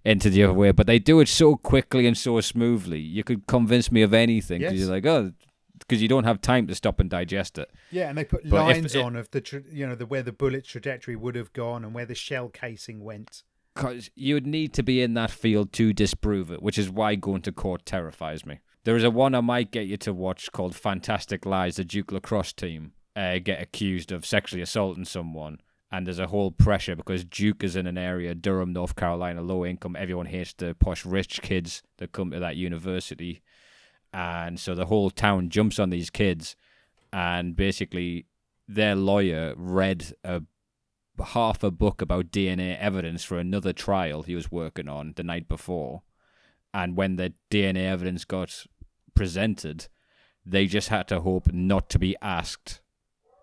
[0.04, 0.70] into the other way.
[0.72, 3.00] But they do it so quickly and so smoothly.
[3.00, 4.80] You could convince me of anything because Yes.
[4.82, 5.32] you're like, oh,
[5.78, 7.70] because you don't have time to stop and digest it.
[7.90, 10.22] Yeah, and they put But lines it- on of the tra- you know the where
[10.22, 13.42] the bullet trajectory would have gone and where the shell casing went.
[13.80, 17.14] Because you would need to be in that field to disprove it, which is why
[17.14, 18.60] going to court terrifies me.
[18.84, 21.76] There is a one I might get you to watch called Fantastic Lies.
[21.76, 25.60] The Duke Lacrosse team uh, get accused of sexually assaulting someone,
[25.90, 29.64] and there's a whole pressure because Duke is in an area, Durham, North Carolina, low
[29.64, 29.96] income.
[29.96, 33.42] Everyone hates the posh rich kids that come to that university,
[34.12, 36.54] and so the whole town jumps on these kids,
[37.12, 38.26] and basically
[38.68, 40.42] their lawyer read a
[41.20, 45.48] half a book about DNA evidence for another trial he was working on the night
[45.48, 46.02] before.
[46.72, 48.66] And when the DNA evidence got
[49.14, 49.88] presented,
[50.46, 52.80] they just had to hope not to be asked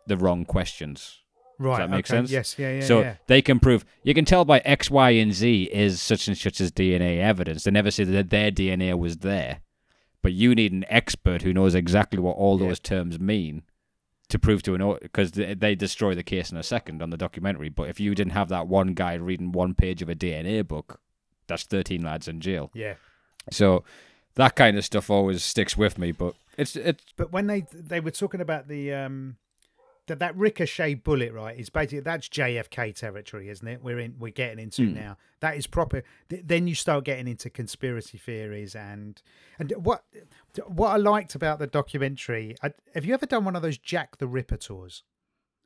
[0.08, 1.20] the wrong questions.
[1.60, 1.80] Right.
[1.80, 2.32] that make okay, sense?
[2.32, 2.56] Yes.
[2.58, 2.74] Yeah.
[2.74, 2.82] Yeah.
[2.82, 3.16] so yeah.
[3.26, 6.62] they can prove, you can tell by X, Y, and Z is such and such
[6.62, 7.64] as DNA evidence.
[7.64, 9.62] They never say that their DNA was there.
[10.22, 12.68] But you need an expert who knows exactly what all Yeah.
[12.68, 13.64] those terms mean
[14.30, 17.18] to prove to an because they, they destroy the case in a second on the
[17.18, 17.70] documentary.
[17.70, 21.00] But if you didn't have that one guy reading one page of a DNA book,
[21.48, 22.70] that's 13 lads in jail.
[22.74, 22.96] Yeah.
[23.52, 23.84] So
[24.36, 26.12] that kind of stuff always sticks with me.
[26.12, 29.38] But it's it's But when they they were talking about the um
[30.08, 33.84] that that ricochet bullet, right, is basically that's JFK territory, isn't it?
[33.84, 34.94] We're in we're getting into Hmm.
[34.94, 35.18] now.
[35.40, 36.04] That is proper.
[36.30, 39.22] Th- then you start getting into conspiracy theories and
[39.60, 40.04] and what
[40.66, 42.56] what I liked about the documentary.
[42.64, 45.04] I, have you ever done one of those Jack the Ripper tours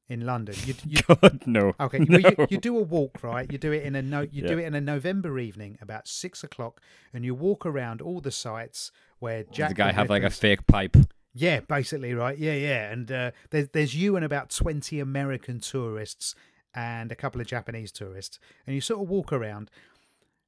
[0.09, 0.55] in London?
[0.65, 1.73] You, you, God no.
[1.79, 2.19] Okay, no.
[2.21, 3.49] well, you, you do a walk, right?
[3.51, 6.43] You do it in a no, you do it in a November evening about six
[6.43, 6.81] o'clock,
[7.13, 10.65] and you walk around all the sites where Jack the guy have like a fake
[10.67, 10.97] pipe.
[11.33, 12.37] Yeah, basically, right?
[12.37, 12.91] Yeah, yeah.
[12.91, 16.35] And uh, there's there's you and about twenty American tourists,
[16.73, 19.69] and a couple of Japanese tourists, and you sort of walk around.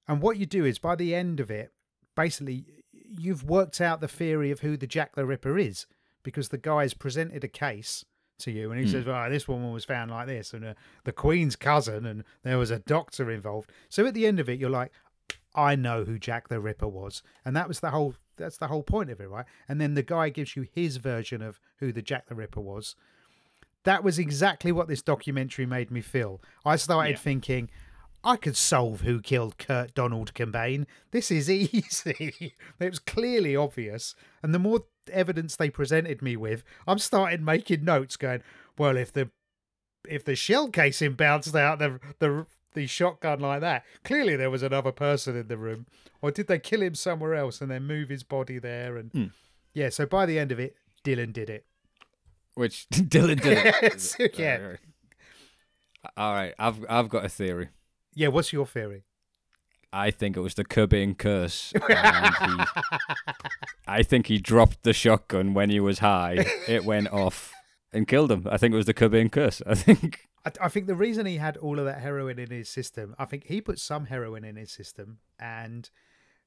[0.07, 1.71] And what you do is, by the end of it,
[2.15, 5.85] basically, you've worked out the theory of who the Jack the Ripper is
[6.23, 8.03] because the guy's presented a case
[8.39, 8.91] to you and he Hmm.
[8.91, 10.73] says, "Well, this woman was found like this, and uh,
[11.05, 14.59] the Queen's cousin, and there was a doctor involved." So at the end of it,
[14.59, 14.91] you're like,
[15.55, 18.15] "I know who Jack the Ripper was," and that was the whole.
[18.37, 19.45] That's the whole point of it, right?
[19.69, 22.95] And then the guy gives you his version of who the Jack the Ripper was.
[23.83, 26.41] That was exactly what this documentary made me feel.
[26.65, 27.17] I started Yeah.
[27.17, 27.69] thinking,
[28.23, 30.87] I could solve who killed Kurt Donald Cobain.
[31.11, 32.53] This is easy.
[32.79, 34.15] it was clearly obvious.
[34.41, 38.41] And the more evidence they presented me with, I'm starting making notes going,
[38.77, 39.29] well, if the
[40.09, 44.63] if the shell casing bounced out the the the shotgun like that, clearly there was
[44.63, 45.85] another person in the room.
[46.21, 48.97] Or did they kill him somewhere else and then move his body there?
[48.97, 49.25] And Hmm.
[49.73, 51.65] yeah, so by the end of it, Dylan did it.
[52.55, 53.99] Which Dylan did it.
[54.01, 54.55] So, yeah.
[54.57, 54.79] Right, right.
[56.17, 57.69] All right, I've I've got a theory.
[58.13, 59.03] Yeah, what's your theory?
[59.91, 61.71] I think it was the Cobain curse.
[61.87, 62.63] He,
[63.87, 66.45] I think he dropped the shotgun when he was high.
[66.67, 67.51] It went off
[67.91, 68.47] and killed him.
[68.49, 69.61] I think it was the Cobain curse.
[69.67, 70.27] I think.
[70.45, 73.25] I, I think the reason he had all of that heroin in his system, I
[73.25, 75.89] think he put some heroin in his system, and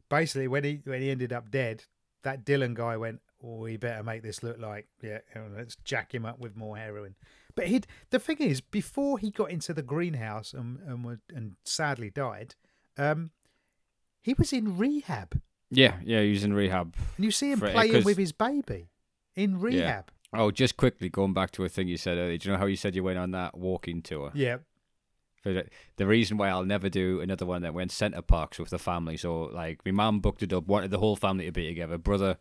[0.08, 1.84] basically when he when he ended up dead,
[2.22, 5.18] that Dylan guy went, "Oh, we better make this look like yeah,
[5.56, 7.14] let's jack him up with more heroin."
[7.54, 12.10] But he the thing is, before he got into the greenhouse and and and sadly
[12.10, 12.54] died,
[12.98, 13.30] um,
[14.20, 15.40] he was in rehab,
[15.70, 16.94] Yeah, yeah, he was in rehab.
[17.16, 18.90] and you see him For- playing 'cause- with his baby
[19.34, 20.10] in rehab.
[20.32, 22.36] Oh, just quickly going back to a thing you said earlier.
[22.36, 24.32] Do you know how you said you went on that walking tour?
[24.34, 24.58] Yeah,
[25.96, 29.16] the reason why I'll never do another one that went Center Parcs with the family.
[29.16, 31.98] So like my mum booked it up, wanted the whole family to be together.
[31.98, 32.38] Brother,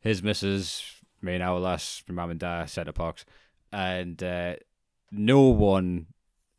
[0.00, 0.82] his missus,
[1.22, 3.24] me and our lass, my mum and dad Center Parcs,
[3.72, 4.56] and uh,
[5.10, 6.06] no one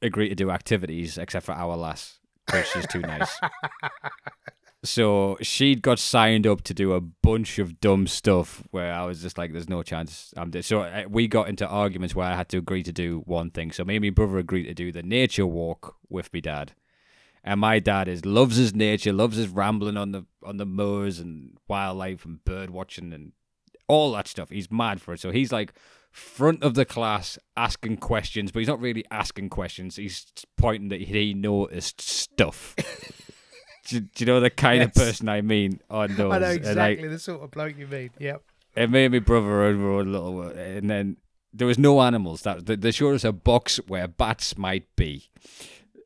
[0.02, 3.40] agreed to do activities except for our lass because she's too nice.
[4.84, 9.22] So she'd got signed up to do a bunch of dumb stuff where I was
[9.22, 12.48] just like, "There's no chance I'm." So uh, we got into arguments where I had
[12.50, 13.74] to agree to do one thing.
[13.74, 16.74] So me and my brother agreed to do the nature walk with my dad,
[17.44, 21.20] and my dad is loves his nature, loves his rambling on the on the moors
[21.20, 23.34] and wildlife and bird watching and
[23.90, 24.50] all that stuff.
[24.50, 25.20] He's mad for it.
[25.20, 25.74] So he's like
[26.10, 29.98] front of the class asking questions, but he's not really asking questions.
[29.98, 32.76] He's pointing that he noticed stuff.
[33.90, 36.32] do, do you know the kind of person I mean on those?
[36.32, 38.12] I know And, exactly the sort of bloke you mean.
[38.20, 38.42] Yep.
[38.76, 41.18] it made me brother and were a little, and then
[41.54, 42.44] there was no animals.
[42.44, 45.30] That they, they showed us a box where bats might be,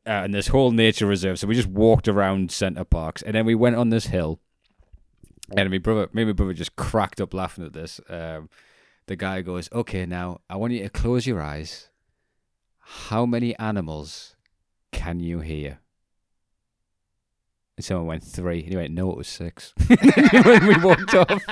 [0.05, 1.39] uh, and this whole nature reserve.
[1.39, 4.39] So we just walked around Center Parcs, and then we went on this hill.
[5.55, 7.99] And my brother, me and my brother just cracked up laughing at this.
[8.09, 8.49] Um,
[9.07, 11.89] the guy goes, "Okay, now I want you to close your eyes.
[12.79, 14.35] How many animals
[14.93, 15.79] can you hear?"
[17.75, 19.73] And someone went three, and he went, "No, it was six.
[19.87, 21.43] when we walked off.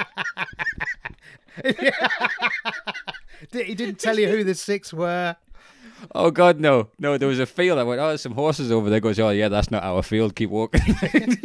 [3.51, 5.35] He didn't tell you who the six were.
[6.13, 7.17] Oh God, no, no!
[7.17, 7.77] There was a field.
[7.79, 8.99] I went, oh, there's some horses over there.
[8.99, 10.35] Goes, oh yeah, that's not our field.
[10.35, 10.81] Keep walking.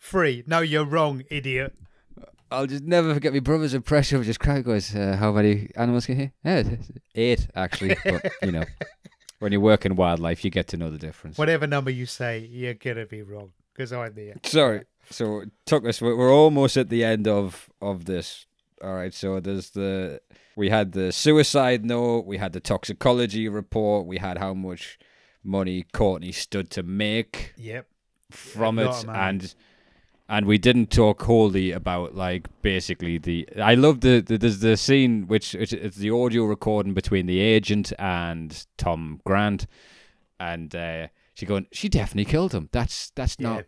[0.00, 0.44] Three.
[0.46, 1.74] No, you're wrong, idiot.
[2.50, 4.62] I'll just never forget my brother's impression of just crying.
[4.62, 6.32] Goes, uh, how many animals can you hear?
[6.44, 6.76] Yeah,
[7.14, 7.96] eight actually.
[8.04, 8.64] But you know,
[9.42, 11.36] when you work in wildlife, you get to know the difference.
[11.36, 14.34] Whatever number you say, you're gonna be wrong because I'm there.
[14.44, 14.84] Sorry.
[15.10, 16.00] So it took us.
[16.00, 18.46] We're almost at the end of of this.
[18.82, 19.12] All right.
[19.12, 20.20] So there's the
[20.56, 22.24] we had the suicide note.
[22.24, 24.06] We had the toxicology report.
[24.06, 24.98] We had how much
[25.42, 27.52] money Courtney stood to make.
[27.56, 27.86] Yep.
[28.30, 29.54] from it and.
[30.28, 34.76] And we didn't talk wholly about like basically the I love the, the there's the
[34.76, 39.66] scene which it's, it's the audio recording between the agent and Tom Grant
[40.40, 43.48] and uh she going she definitely killed him that's that's Yeah.
[43.48, 43.64] not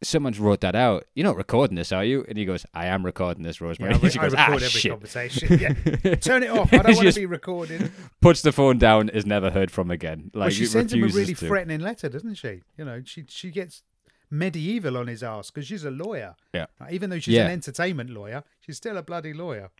[0.00, 3.04] someone's wrote that out you're not recording this are you and he goes I am
[3.04, 5.58] recording this Yeah, Rosemary I, re- she I goes record ah every shit conversation.
[5.58, 6.14] Yeah.
[6.20, 6.72] Turn it off.
[6.72, 7.90] I don't want to be recorded.
[8.20, 11.06] puts the phone down is never heard from again like well, she sends him a
[11.08, 11.46] really to.
[11.46, 12.62] threatening letter, doesn't she?
[12.76, 13.82] You know, she she gets
[14.30, 16.34] medieval on his ass because she's a lawyer.
[16.54, 16.66] Yeah.
[16.80, 17.46] Uh, Even though she's Yeah.
[17.46, 19.70] an entertainment lawyer, she's still a bloody lawyer.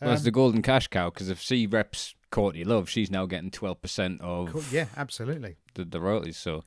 [0.00, 3.26] well, it's Um, the golden cash cow because if she reps Courtney Love, she's now
[3.26, 4.72] getting twelve percent of.
[4.72, 5.56] Yeah, absolutely.
[5.74, 6.36] the, the royalties.
[6.36, 6.64] So,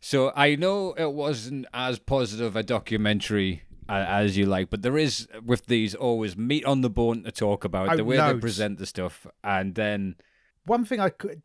[0.00, 5.28] so I know it wasn't as positive a documentary as you like, but there is
[5.44, 8.78] with these always meat on the bone to talk about Oh, the way they present
[8.78, 10.16] the stuff, and then
[10.66, 11.42] One thing I could,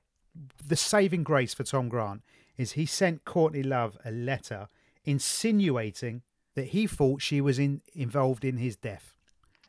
[0.66, 2.22] the saving grace for Tom Grant
[2.58, 4.68] is he sent Courtney Love a letter
[5.10, 6.22] insinuating
[6.55, 9.14] that he thought she was in involved in his death.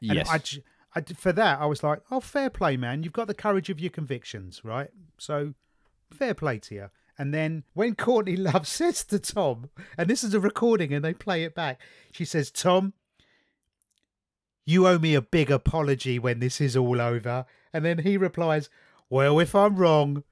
[0.01, 3.03] And yes, I, I for that, I was like, oh, fair play, man.
[3.03, 4.91] You've got the courage of your convictions, right?
[5.19, 5.55] So
[6.13, 6.91] fair play to you.
[7.19, 11.15] And then when Courtney Love says to Tom, and this is a recording and they
[11.15, 11.81] play it back,
[12.13, 12.93] she says, Tom,
[14.67, 17.47] you owe me a big apology when this is all over.
[17.73, 18.69] And then he replies,
[19.09, 20.25] Well, if I'm wrong,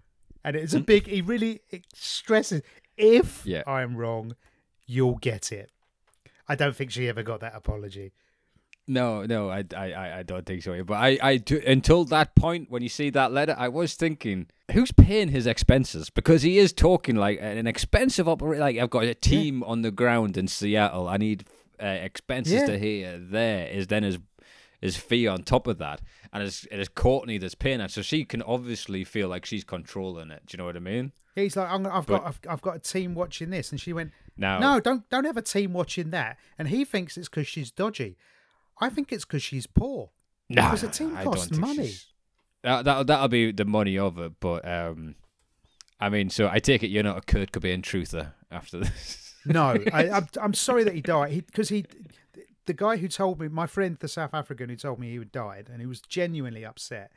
[0.44, 0.86] and it's a mm.
[0.86, 1.61] big, he really
[1.94, 2.62] stresses,
[2.96, 3.62] if Yeah.
[3.66, 4.34] I'm wrong,
[4.89, 5.70] you'll get it.
[6.49, 8.12] I don't think she ever got that apology.
[8.91, 10.82] No, no, I, I, I- I don't think so.
[10.82, 14.47] But I, I do, until that point, when you see that letter, I was thinking,
[14.72, 16.09] who's paying his expenses?
[16.09, 18.61] Because he is talking like an expensive operation.
[18.62, 21.07] Like I've got a team on the ground in Seattle.
[21.07, 21.45] I need
[21.82, 22.66] uh, expenses Yeah.
[22.66, 23.18] to here.
[23.18, 24.18] There is then his
[24.80, 26.01] his fee on top of that,
[26.32, 27.91] and it's it is Courtney that's paying that.
[27.91, 30.45] So she can obviously feel like she's controlling it.
[30.47, 31.12] Do you know what I mean?
[31.34, 33.93] He's like, I'm, I've But- got, I've, I've got a team watching this, and she
[33.93, 36.39] went, Now, No, don't, don't have a team watching that.
[36.59, 38.16] And he thinks it's because she's dodgy.
[38.80, 40.11] I think it's because she's poor.
[40.49, 41.93] no, because a team costs money.
[42.62, 45.14] That that that'll be the money of it, but um,
[46.01, 49.24] I mean, so I take it you're not a Kurt Cobain truther after this.
[49.47, 51.86] No, I, I'm, I'm sorry that he died because he,
[52.66, 55.32] the guy who told me, my friend, the South African who told me he had
[55.32, 57.12] died, and he was genuinely upset.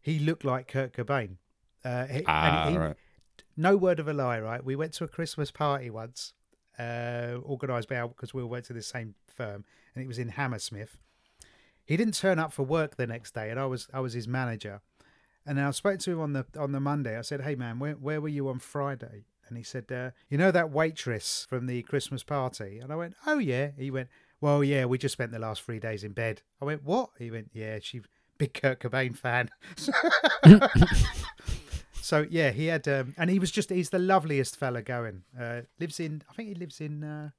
[0.00, 1.38] He looked like Kurt Cobain.
[1.84, 2.94] Uh, he, Ah, he, right.
[3.56, 4.64] No word of a lie, right?
[4.64, 6.34] We went to a Christmas party once,
[6.78, 9.64] uh, organised by because we all went to the same firm,
[9.94, 10.96] and it was in Hammersmith.
[11.84, 14.28] He didn't turn up for work the next day, and I was I was his
[14.28, 14.80] manager.
[15.44, 17.18] And I spoke to him on the on the Monday.
[17.18, 20.38] I said, "Hey man, where where were you on Friday?" And he said, uh, "You
[20.38, 24.08] know that waitress from the Christmas party?" And I went, "Oh yeah." He went,
[24.40, 27.30] "Well, yeah, we just spent the last three days in bed." I went, "What?" He
[27.30, 28.02] went, "Yeah, she
[28.38, 29.50] big Kurt Cobain fan."
[32.02, 35.22] so yeah, he had, um, and he was just he's the loveliest fella going.
[35.38, 37.30] Uh, lives in, I think he lives in, uh,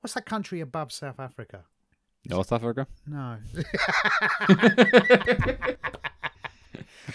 [0.00, 1.64] what's that country above South Africa?
[2.28, 2.86] North Africa.
[3.06, 3.38] No,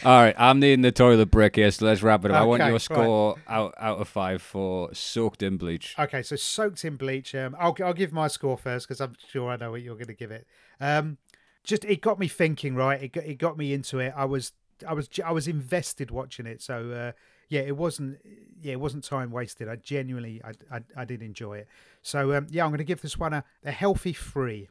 [0.03, 2.41] All right, I'm needing the toilet break here, so let's wrap it up.
[2.41, 2.81] I want Okay, your right.
[2.81, 5.95] score out out of five for soaked in bleach.
[5.99, 7.35] Okay, so soaked in bleach.
[7.35, 10.07] Um, I'll I'll give my score first because I'm sure I know what you're going
[10.07, 10.47] to give it.
[10.79, 11.17] Um,
[11.63, 12.73] just it got me thinking.
[12.75, 14.13] Right, it got, it got me into it.
[14.15, 14.53] I was
[14.87, 16.61] I was I was invested watching it.
[16.61, 17.11] So uh,
[17.49, 18.19] yeah, it wasn't
[18.61, 19.67] yeah it wasn't time wasted.
[19.67, 21.67] I genuinely I I, I did enjoy it.
[22.01, 24.69] So um, yeah, I'm going to give this one a, a healthy three.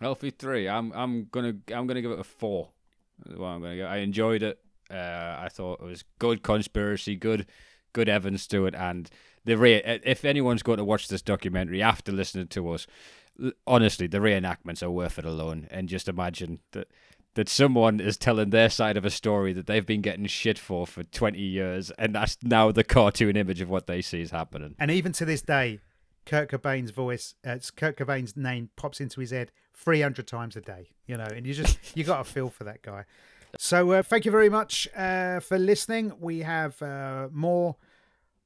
[0.00, 0.68] Healthy three.
[0.68, 2.70] I'm I'm gonna I'm gonna give it a four.
[3.28, 3.86] I'm gonna give.
[3.86, 4.58] I enjoyed it.
[4.90, 7.46] Uh, I thought it was good conspiracy, good
[7.92, 9.08] good evidence to it, and
[9.44, 12.86] the re- if anyone's going to watch this documentary after listening to us,
[13.66, 15.68] honestly, the reenactments are worth it alone.
[15.70, 16.88] And just imagine that
[17.34, 20.86] that someone is telling their side of a story that they've been getting shit for
[20.86, 24.74] for 20 years, and that's now the cartoon image of what they see is happening.
[24.78, 25.80] And even to this day,
[26.26, 30.90] Kurt Cobain's voice, uh, Kurt Cobain's name pops into his head 300 times a day,
[31.06, 33.04] you know, and you just, you got a feel for that guy.
[33.58, 36.12] So uh, thank you very much uh, for listening.
[36.18, 37.76] We have uh, more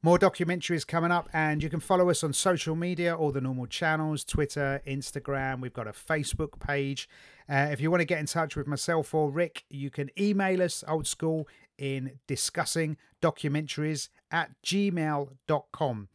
[0.03, 3.66] more documentaries coming up, and you can follow us on social media, all the normal
[3.66, 5.61] channels Twitter, Instagram.
[5.61, 7.09] We've got a Facebook page.
[7.49, 10.62] Uh, if you want to get in touch with myself or Rick, you can email
[10.62, 16.09] us old school in discussing documentaries at gmail.com.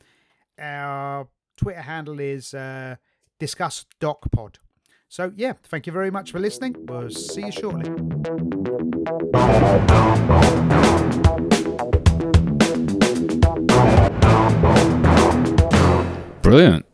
[0.59, 1.27] Our
[1.57, 2.95] Twitter handle is uh,
[3.39, 4.55] discussdocpod.
[5.09, 6.75] So, yeah, thank you very much for listening.
[6.87, 7.89] We'll see you shortly.
[16.53, 16.85] Brilliant.